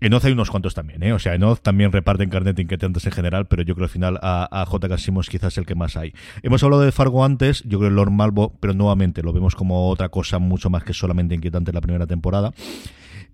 [0.02, 1.14] En Oz hay unos cuantos también, ¿eh?
[1.14, 4.20] O sea, en Oz también reparten carnet inquietantes en general, pero yo creo al final
[4.24, 4.98] a, a J.K.
[4.98, 6.12] Simmons quizás el que más hay.
[6.42, 9.90] Hemos hablado de Fargo antes, yo creo que Lord Malvo, pero nuevamente lo vemos como
[9.90, 12.52] otra cosa mucho más que solamente inquietante en la primera temporada.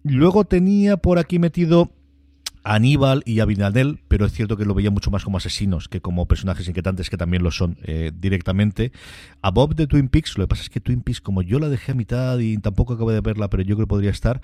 [0.04, 1.90] Luego tenía por aquí metido
[2.68, 5.88] a Aníbal y a Abinadel, pero es cierto que lo veía mucho más como asesinos
[5.88, 8.92] que como personajes inquietantes, que también lo son eh, directamente.
[9.42, 11.70] A Bob de Twin Peaks, lo que pasa es que Twin Peaks, como yo la
[11.70, 14.42] dejé a mitad y tampoco acabé de verla, pero yo creo que podría estar.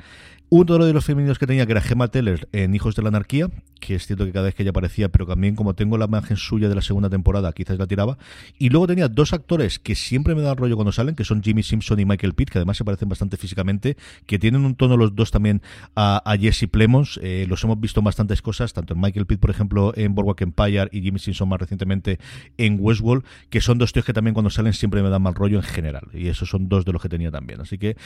[0.48, 3.50] Uno de los femeninos que tenía, que era Gemma Teller en Hijos de la Anarquía,
[3.80, 6.38] que es cierto que cada vez que ella aparecía, pero también como tengo la imagen
[6.38, 8.18] suya de la segunda temporada, quizás la tiraba.
[8.58, 11.64] Y luego tenía dos actores que siempre me dan rollo cuando salen, que son Jimmy
[11.64, 13.98] Simpson y Michael Pitt, que además se parecen bastante físicamente,
[14.28, 15.62] que tienen un tono los dos también
[15.96, 17.20] a, a Jesse Plemons.
[17.24, 20.42] Eh, los hemos visto en bastantes cosas, tanto en Michael Pitt, por ejemplo, en Boardwalk
[20.42, 22.20] Empire y Jimmy Simpson más recientemente
[22.58, 25.58] en Westworld, que son dos tíos que también cuando salen siempre me dan mal rollo
[25.58, 26.08] en general.
[26.14, 27.60] Y esos son dos de los que tenía también.
[27.62, 27.98] Así que,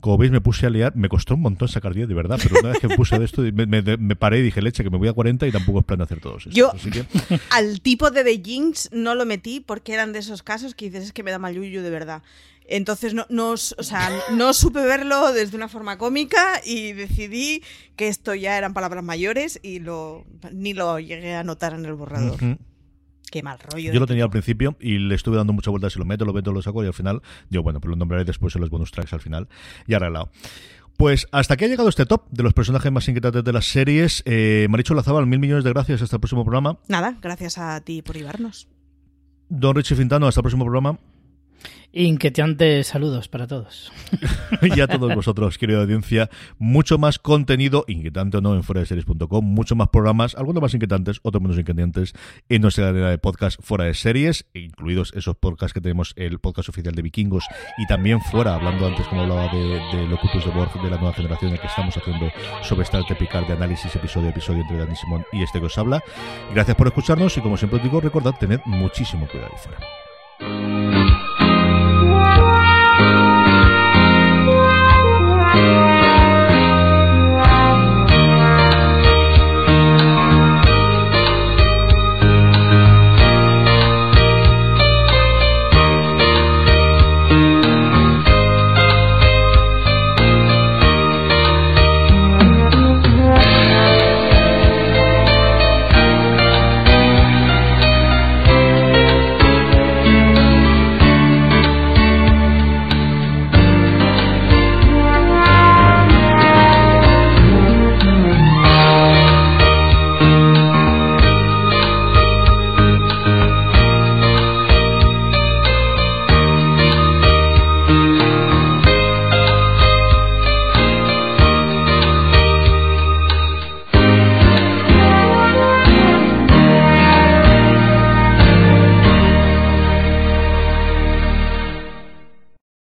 [0.00, 0.94] como veis, me puse a liar.
[0.94, 3.24] Me costó un montón sacar 10, de verdad, pero una vez que me puse de
[3.24, 5.80] esto, me, me- me paré y dije, leche, que me voy a 40 y tampoco
[5.80, 6.54] es plan de hacer todos estos.
[6.54, 7.04] Yo- Así que,
[7.50, 11.04] Al tipo de The Jinx no lo metí porque eran de esos casos que dices
[11.04, 12.22] es que me da mal yuyu de verdad.
[12.68, 17.62] Entonces no, no, o sea, no supe verlo desde una forma cómica y decidí
[17.96, 21.94] que esto ya eran palabras mayores y lo ni lo llegué a notar en el
[21.94, 22.38] borrador.
[23.30, 23.92] Qué mal rollo.
[23.92, 26.32] Yo lo tenía al principio y le estuve dando muchas vueltas si lo meto, lo
[26.32, 28.92] meto, lo saco y al final, digo, bueno, pero lo nombraré después en los bonus
[28.92, 29.48] tracks al final
[29.86, 30.30] y arreglado.
[30.96, 34.22] Pues hasta aquí ha llegado este top de los personajes más inquietantes de las series.
[34.24, 36.00] Eh, Maricho Lazabal, mil millones de gracias.
[36.00, 36.78] Hasta el próximo programa.
[36.88, 38.68] Nada, gracias a ti por llevarnos.
[39.48, 40.98] Don Richie Fintano, hasta el próximo programa.
[41.98, 43.90] Inquietantes saludos para todos.
[44.60, 46.28] y a todos vosotros, querida audiencia,
[46.58, 50.74] mucho más contenido, inquietante o no, en fuera de series.com, mucho más programas, algunos más
[50.74, 52.12] inquietantes, otros menos inquietantes,
[52.50, 56.68] en nuestra cadena de podcast fuera de series, incluidos esos podcasts que tenemos, el podcast
[56.68, 57.46] oficial de Vikingos,
[57.78, 61.14] y también fuera, hablando antes, como hablaba de, de Locutus de Borg, de la nueva
[61.14, 62.30] generación, en que estamos haciendo
[62.62, 65.78] sobre Star Trek Picard de análisis episodio episodio entre Dani Simón y este que os
[65.78, 66.02] habla.
[66.52, 71.35] Gracias por escucharnos y como siempre os digo, recordad, tened muchísimo cuidado ahí fuera.